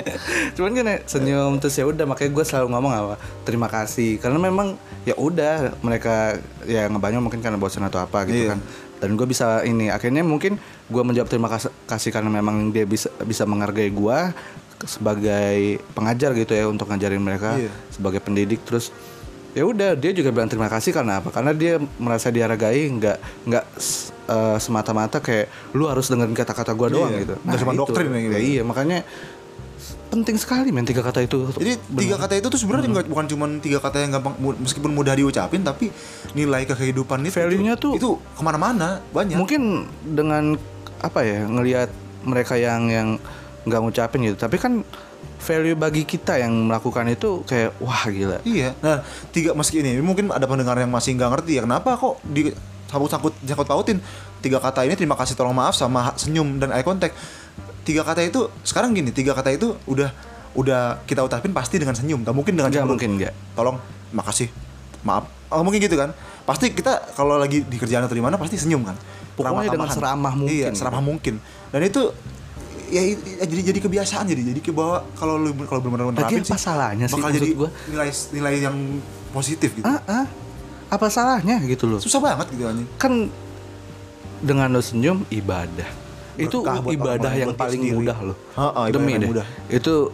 Cuman 0.58 0.70
kan 0.78 0.86
ya, 0.86 0.96
senyum 1.06 1.58
terus 1.58 1.74
ya 1.74 1.86
udah 1.86 2.06
makanya 2.06 2.30
gue 2.34 2.44
selalu 2.46 2.66
ngomong 2.70 2.92
apa 2.94 3.14
terima 3.42 3.66
kasih. 3.66 4.18
Karena 4.22 4.38
memang 4.38 4.78
ya 5.02 5.14
udah 5.18 5.74
mereka 5.82 6.38
ya 6.66 6.86
ngebanyol 6.86 7.22
mungkin 7.22 7.42
karena 7.42 7.58
bosan 7.58 7.86
atau 7.86 7.98
apa 7.98 8.26
gitu 8.26 8.46
Iya. 8.46 8.54
kan 8.54 8.60
dan 8.96 9.12
gue 9.12 9.24
bisa 9.24 9.60
ini 9.62 9.88
akhirnya 9.88 10.20
mungkin 10.20 10.56
gue 10.86 11.02
menjawab 11.02 11.26
terima 11.26 11.46
kas- 11.46 11.72
kasih 11.84 12.10
karena 12.10 12.30
memang 12.30 12.70
dia 12.70 12.84
bisa 12.84 13.06
bisa 13.20 13.44
menghargai 13.44 13.88
gue 13.88 14.18
sebagai 14.82 15.58
pengajar 15.92 16.30
gitu 16.32 16.52
ya 16.52 16.64
untuk 16.64 16.86
ngajarin 16.86 17.18
mereka 17.18 17.56
Iya. 17.56 17.72
sebagai 17.88 18.20
pendidik. 18.20 18.60
Terus 18.62 18.92
ya 19.50 19.64
udah 19.64 19.92
dia 19.92 20.12
juga 20.12 20.28
bilang 20.28 20.46
terima 20.46 20.68
kasih 20.68 20.92
karena 20.92 21.18
apa? 21.18 21.32
Karena 21.32 21.50
dia 21.50 21.76
merasa 21.96 22.28
dihargai 22.28 22.84
nggak 22.90 23.16
nggak 23.46 23.64
eh, 24.26 24.56
semata-mata 24.58 25.16
kayak 25.18 25.48
lu 25.72 25.86
harus 25.86 26.06
dengerin 26.06 26.34
kata-kata 26.34 26.72
gua 26.72 26.88
doang 26.88 27.08
Iya, 27.08 27.20
gitu. 27.22 27.34
Nggak 27.40 27.58
cuma 27.58 27.72
doktrin 27.74 28.10
ya 28.10 28.20
gitu. 28.20 28.32
Ya 28.32 28.40
iya 28.42 28.62
makanya 28.62 28.98
penting 30.06 30.34
sekali 30.34 30.70
men 30.70 30.82
tiga 30.82 31.00
kata 31.00 31.20
itu 31.20 31.50
Jadi 31.50 31.76
tiga 31.98 32.16
kata 32.16 32.34
itu 32.34 32.46
tuh 32.46 32.56
sebenarnya 32.56 32.88
nggak- 32.88 33.08
bukan 33.08 33.26
cuma 33.26 33.44
tiga 33.58 33.78
kata 33.78 34.00
yang 34.00 34.12
gampang 34.12 34.34
meskipun 34.56 34.90
mudah 34.90 35.12
diucapin 35.12 35.60
tapi 35.60 35.90
nilai 36.32 36.62
kehidupan 36.62 37.20
itu 37.20 37.34
Value-nya 37.34 37.74
tuh- 37.74 37.94
itu 37.94 38.10
ke 38.16 38.40
mana-mana 38.40 39.02
banyak. 39.10 39.34
mungkin 39.34 39.84
dengan 40.04 40.54
apa 40.98 41.20
ya 41.20 41.44
ngelihat 41.44 41.90
mereka 42.22 42.54
yang 42.54 42.86
yang 42.86 43.08
nggak 43.62 43.80
ngucapin 43.80 44.22
gitu 44.24 44.36
tapi 44.36 44.56
kan 44.56 44.86
value 45.38 45.74
bagi 45.74 46.02
kita 46.02 46.38
yang 46.38 46.54
melakukan 46.64 47.06
itu 47.06 47.42
kayak 47.42 47.74
wah 47.76 48.06
gila 48.06 48.38
Iya. 48.42 48.74
Nah 48.80 49.02
tiga 49.30 49.52
meski 49.52 49.78
ini 49.80 49.98
mungkin 49.98 50.30
ada 50.30 50.42
pendengar 50.44 50.74
yang 50.74 50.88
masih 50.88 51.12
nggak 51.12 51.30
ngerti 51.32 51.52
ya 51.52 51.62
kenapa 51.62 51.94
kok 51.94 52.18
di 52.22 52.50
sangkut 52.86 53.10
sangkut 53.10 53.34
sangkut 53.42 53.66
pautin 53.66 53.98
tiga 54.38 54.58
kata 54.58 54.82
ini 54.82 54.94
terima 54.94 55.14
kasih 55.14 55.34
tolong 55.34 55.52
maaf 55.52 55.74
sama 55.74 56.14
senyum 56.14 56.56
dan 56.56 56.70
eye 56.70 56.82
contact. 56.82 57.14
Tiga 57.86 58.02
kata 58.02 58.26
itu 58.26 58.50
sekarang 58.66 58.90
gini 58.92 59.14
tiga 59.14 59.30
kata 59.30 59.54
itu 59.54 59.78
udah 59.86 60.10
udah 60.58 61.06
kita 61.06 61.22
ucapin 61.22 61.54
pasti 61.54 61.78
dengan 61.78 61.94
senyum. 61.94 62.26
Gak 62.26 62.34
mungkin 62.34 62.58
dengan 62.58 62.74
cemburu. 62.74 62.98
mungkin, 62.98 63.22
nggak. 63.22 63.32
Tolong 63.54 63.78
makasih 64.10 64.50
maaf. 65.06 65.30
Oh, 65.54 65.62
mungkin 65.62 65.78
gitu 65.78 65.94
kan. 65.94 66.10
Pasti 66.42 66.74
kita 66.74 67.14
kalau 67.14 67.38
lagi 67.38 67.62
di 67.62 67.76
kerjaan 67.78 68.02
atau 68.02 68.16
di 68.18 68.24
mana 68.24 68.34
pasti 68.34 68.58
senyum 68.58 68.82
kan. 68.82 68.98
Pokoknya 69.38 69.70
dengan 69.70 69.90
seramah 69.92 70.34
mungkin 70.34 70.56
Iya, 70.58 70.68
seramah 70.74 71.02
mungkin. 71.04 71.38
Dan 71.70 71.80
itu 71.86 72.10
ya, 72.90 73.02
ya 73.06 73.44
jadi 73.46 73.62
jadi 73.70 73.78
kebiasaan 73.82 74.26
jadi 74.26 74.42
jadi 74.54 74.60
ke 74.62 74.74
bawah 74.74 75.06
kalau 75.14 75.38
lu 75.38 75.54
kalau 75.66 75.82
benar-benar 75.82 76.26
Lagian 76.26 76.42
nerapin 76.42 76.42
apa 76.46 76.58
salahnya 76.58 77.06
sih, 77.10 77.18
bakal 77.18 77.28
maksud 77.30 77.42
jadi 77.42 77.50
gua? 77.58 77.68
nilai 77.90 78.10
nilai 78.30 78.54
yang 78.62 78.76
positif 79.34 79.74
gitu 79.74 79.84
ah, 79.84 80.00
ah. 80.06 80.26
apa 80.86 81.06
salahnya 81.10 81.58
gitu 81.66 81.90
loh 81.90 81.98
susah 81.98 82.22
banget 82.22 82.46
gitu 82.54 82.62
anjing 82.62 82.86
kan 82.94 83.26
dengan 84.42 84.68
lo 84.72 84.82
senyum 84.84 85.24
ibadah. 85.32 86.05
Itu 86.38 86.58
ibadah 86.62 87.32
yang 87.32 87.52
paling 87.52 87.80
sendiri. 87.82 87.96
mudah 87.98 88.18
loh. 88.22 88.36
Ha-ha, 88.52 88.80
ibadah 88.84 88.92
Demi 88.92 89.12
deh. 89.14 89.28
mudah. 89.28 89.46
Itu 89.68 90.12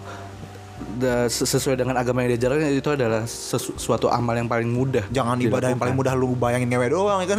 da- 0.93 1.27
ses- 1.27 1.47
sesuai 1.49 1.75
dengan 1.75 1.95
agama 1.95 2.21
yang 2.21 2.33
diajarkan 2.33 2.69
itu 2.69 2.91
adalah 2.91 3.23
sesu- 3.23 3.75
suatu 3.77 4.07
amal 4.07 4.35
yang 4.35 4.47
paling 4.47 4.67
mudah. 4.67 5.03
Jangan 5.09 5.39
ibadah 5.39 5.69
yang 5.69 5.77
paling 5.77 5.95
dilakukan. 5.95 6.15
mudah 6.19 6.31
lu 6.31 6.37
bayangin 6.37 6.69
ngewe 6.69 6.87
doang 6.91 7.19
ya 7.19 7.29
kan 7.29 7.39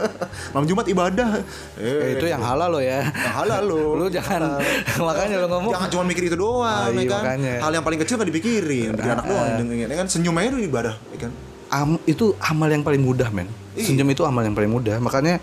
Malam 0.52 0.66
Jumat 0.66 0.86
ibadah. 0.86 1.28
Eh, 1.76 2.14
itu 2.14 2.26
yang 2.26 2.38
halal 2.40 2.68
lo 2.68 2.80
ya. 2.80 3.02
Yang 3.04 3.34
halal 3.36 3.62
lo. 3.64 3.82
Lu 3.96 4.06
jangan 4.08 4.58
makanya 5.00 5.36
lo 5.38 5.46
ngomong 5.48 5.72
Jangan 5.72 5.88
cuma 5.88 6.02
mikir 6.04 6.22
itu 6.24 6.36
doang 6.36 6.66
Ah, 6.66 6.88
ya 6.88 7.02
kan. 7.04 7.22
makanya. 7.24 7.54
Hal 7.60 7.70
yang 7.72 7.84
paling 7.84 8.00
kecil 8.00 8.14
kan 8.16 8.26
dipikirin, 8.26 8.88
bikin 8.92 9.10
anak 9.12 9.24
doang 9.24 9.46
ya 9.70 9.96
kan 9.96 10.06
senyum 10.06 10.34
aja 10.34 10.48
lu 10.50 10.60
ibadah 10.60 10.94
ya 11.10 11.18
kan. 11.20 11.32
am, 11.68 11.90
itu 12.04 12.34
amal 12.40 12.66
yang 12.66 12.82
paling 12.82 12.98
mudah 12.98 13.30
men 13.30 13.46
Iya. 13.72 13.86
senyum 13.86 14.08
itu 14.08 14.22
amal 14.22 14.42
yang 14.42 14.52
paling 14.52 14.66
mudah 14.68 14.98
makanya 14.98 15.38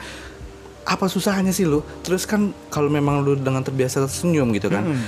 apa 0.88 1.06
susahnya 1.06 1.52
sih 1.52 1.64
lo 1.64 1.84
terus 2.00 2.24
kan 2.24 2.42
kalau 2.68 2.88
memang 2.88 3.20
lu 3.20 3.36
dengan 3.36 3.60
terbiasa 3.60 4.08
senyum 4.08 4.50
gitu 4.52 4.68
kan 4.68 4.88
Hmm. 4.88 5.04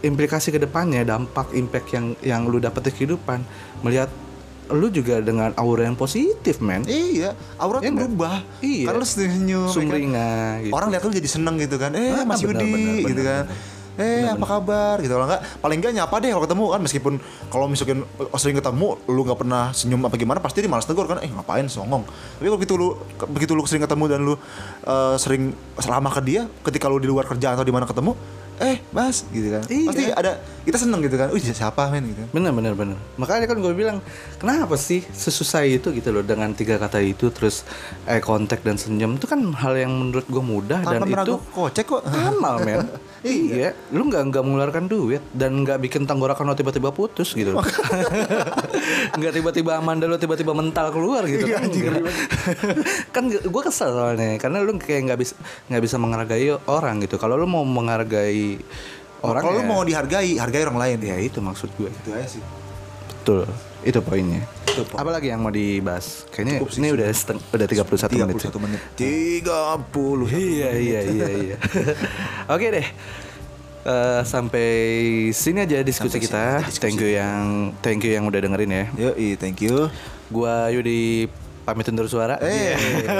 implikasi 0.00 0.48
ke 0.48 0.56
depannya 0.56 1.04
dampak 1.04 1.52
impact 1.52 1.88
yang 1.90 2.06
yang 2.20 2.42
lu 2.44 2.56
dapat 2.56 2.88
di 2.88 2.92
kehidupan 2.94 3.44
melihat 3.80 4.08
lu 4.70 4.86
juga 4.88 5.18
dengan 5.18 5.50
aura 5.54 5.82
yang 5.82 5.92
positif 5.94 6.58
men 6.58 6.86
Iya, 6.86 7.34
Iya 7.58 7.82
tuh 7.82 7.90
nggak? 7.90 8.06
berubah. 8.06 8.36
Iya. 8.60 8.86
Karena 8.86 8.98
lu 8.98 9.04
senyum. 9.04 9.42
ya 9.60 9.66
kan? 9.66 9.74
sumringah 9.74 10.40
gitu. 10.62 10.72
Orang 10.72 10.88
lihat 10.88 11.02
lu 11.02 11.10
jadi 11.12 11.26
seneng 11.28 11.54
gitu 11.58 11.74
kan. 11.74 11.90
Eh, 11.92 12.14
Ah, 12.14 12.22
Mas 12.22 12.38
Yudi 12.40 12.70
gitu 13.04 13.20
kan. 13.20 13.44
Eh, 14.00 14.24
apa 14.24 14.46
kabar? 14.48 14.96
Gitu. 15.04 15.12
Kalau 15.12 15.28
enggak 15.28 15.42
paling 15.60 15.78
enggak 15.84 15.92
nyapa 15.92 16.14
deh 16.24 16.30
kalau 16.32 16.44
ketemu 16.48 16.64
kan. 16.72 16.80
Meskipun 16.80 17.14
kalau 17.52 17.66
misalkan 17.68 17.98
sering 18.40 18.56
ketemu 18.56 18.96
lu 19.06 19.20
nggak 19.28 19.38
pernah 19.38 19.64
senyum 19.76 20.00
apa 20.08 20.16
gimana 20.16 20.40
pasti 20.40 20.64
dia 20.64 20.70
malas 20.72 20.88
tegur 20.88 21.04
kan 21.04 21.20
eh 21.20 21.28
ngapain 21.28 21.68
songong? 21.68 22.08
Tapi 22.08 22.46
kalau 22.48 22.58
begitu 22.58 22.74
lu 22.80 22.88
begitu 23.30 23.52
lu 23.52 23.62
sering 23.68 23.84
ketemu 23.84 24.04
dan 24.08 24.20
lu 24.24 24.34
eh, 24.88 25.16
sering 25.20 25.52
selama 25.76 26.08
ke 26.08 26.20
dia 26.24 26.48
ketika 26.64 26.88
lu 26.88 26.96
di 26.96 27.06
luar 27.06 27.28
kerjaan 27.28 27.60
atau 27.60 27.66
di 27.66 27.74
mana 27.74 27.84
ketemu 27.84 28.16
eh 28.60 28.76
mas 28.92 29.24
gitu 29.32 29.48
kan. 29.56 29.64
Iya. 29.72 29.86
pasti 29.88 30.04
ada 30.12 30.32
kita 30.60 30.76
seneng 30.76 31.00
gitu 31.00 31.16
kan 31.16 31.28
uh 31.32 31.40
siapa 31.40 31.88
men 31.88 32.12
gitu 32.12 32.22
Bener 32.30 32.52
bener 32.52 32.72
bener. 32.76 32.96
Makanya 33.16 33.48
kan 33.48 33.58
gue 33.58 33.72
bilang 33.72 33.98
kenapa 34.36 34.76
sih 34.76 35.00
sesusah 35.02 35.64
itu 35.64 35.90
gitu 35.90 36.12
loh 36.12 36.22
dengan 36.22 36.52
tiga 36.52 36.76
kata 36.76 37.00
itu 37.00 37.32
terus 37.32 37.64
eye 38.04 38.20
contact 38.20 38.62
dan 38.62 38.76
senyum 38.76 39.16
itu 39.16 39.24
kan 39.24 39.40
hal 39.56 39.74
yang 39.74 39.90
menurut 39.90 40.26
gue 40.28 40.42
mudah 40.44 40.84
dan 40.84 41.00
tanpa 41.00 41.06
pernah 41.08 41.26
itu 41.26 41.36
kocek 41.52 41.84
kok 41.88 42.02
amal 42.06 42.60
men. 42.62 42.84
iya. 43.24 43.72
Lu 43.90 44.06
nggak 44.06 44.32
nggak 44.32 44.42
mengeluarkan 44.44 44.84
duit 44.86 45.22
dan 45.32 45.64
nggak 45.64 45.80
bikin 45.80 46.04
tenggorokan 46.04 46.44
lo 46.44 46.54
tiba-tiba 46.54 46.92
putus 46.92 47.32
gitu. 47.32 47.56
Nggak 49.18 49.32
tiba-tiba 49.40 49.80
Amanda 49.80 50.06
lo 50.06 50.16
tiba-tiba 50.16 50.52
mental 50.52 50.92
keluar 50.92 51.24
gitu 51.26 51.48
Iya, 51.48 51.60
kan. 51.60 51.68
Nggak. 51.70 52.02
kan 53.10 53.24
gue 53.28 53.62
kesel 53.64 53.90
soalnya 53.92 54.36
karena 54.38 54.62
lu 54.62 54.76
kayak 54.76 55.10
nggak 55.10 55.20
bisa 55.20 55.34
nggak 55.68 55.82
bisa 55.82 55.96
menghargai 55.96 56.48
orang 56.68 57.02
gitu. 57.04 57.16
Kalau 57.16 57.36
lu 57.36 57.46
mau 57.48 57.64
menghargai 57.64 58.60
orang 59.22 59.42
kalau 59.42 59.54
lu 59.54 59.60
ya- 59.60 59.68
mau 59.68 59.82
dihargai 59.82 60.30
hargai 60.34 60.62
orang 60.62 60.78
lain 60.78 60.98
ya 61.02 61.16
itu 61.16 61.38
maksud 61.38 61.68
gue. 61.74 61.88
itu 61.88 62.10
aja 62.10 62.28
sih 62.28 62.42
Betul. 63.12 63.44
Itu 63.82 64.00
poinnya. 64.00 64.40
Itu 64.64 64.80
poin. 64.82 64.96
Apa 64.98 65.10
lagi 65.10 65.28
yang 65.28 65.40
mau 65.40 65.48
dibahas? 65.50 66.24
Kayaknya 66.28 66.56
Cukup 66.56 66.68
sih, 66.70 66.80
ini 66.80 66.88
udah 66.90 67.08
seteng- 67.10 67.44
udah 67.46 67.66
31, 67.66 68.00
menit. 68.18 68.34
sih. 68.34 68.48
31 68.48 68.60
menit 68.60 68.80
30 68.94 70.24
Iya 70.30 70.70
iya 70.74 71.00
iya 71.02 71.26
iya. 71.30 71.56
Oke 72.54 72.66
deh. 72.70 72.86
Eh, 73.80 74.20
sampai 74.22 74.68
sini 75.30 75.58
aja 75.62 75.80
diskusi 75.80 76.12
Sampai 76.12 76.20
kita. 76.22 76.44
sini 76.54 76.64
diskusi. 76.66 76.80
Thank 76.82 76.98
you 76.98 77.10
yang 77.10 77.44
thank 77.80 78.00
you 78.00 78.12
yang 78.12 78.24
udah 78.24 78.36
dengerin 78.38 78.70
ya. 78.70 78.84
Yoi, 78.98 79.36
thank 79.36 79.60
you. 79.60 79.88
Gua 80.28 80.68
Yudi 80.68 81.28
pamit 81.62 81.86
undur 81.88 82.06
suara. 82.06 82.40
Eh, 82.40 82.48
Iya. 82.48 82.76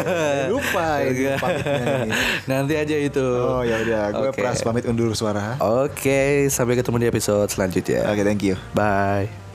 lupa 0.53 1.05
ini 1.05 1.37
pamitnya. 1.37 2.15
Nanti 2.47 2.75
aja 2.75 2.97
itu. 2.97 3.23
Oh 3.23 3.63
ya 3.63 3.77
udah, 3.79 4.03
gue 4.11 4.29
Oke. 4.33 4.41
Pras 4.41 4.63
pamit 4.63 4.85
undur 4.85 5.13
suara. 5.13 5.59
Oke, 5.61 6.49
sampai 6.49 6.75
ketemu 6.75 6.97
di 6.99 7.07
episode 7.09 7.49
selanjutnya. 7.49 8.09
Oke, 8.09 8.23
thank 8.23 8.43
you. 8.43 8.57
Bye. 8.73 9.50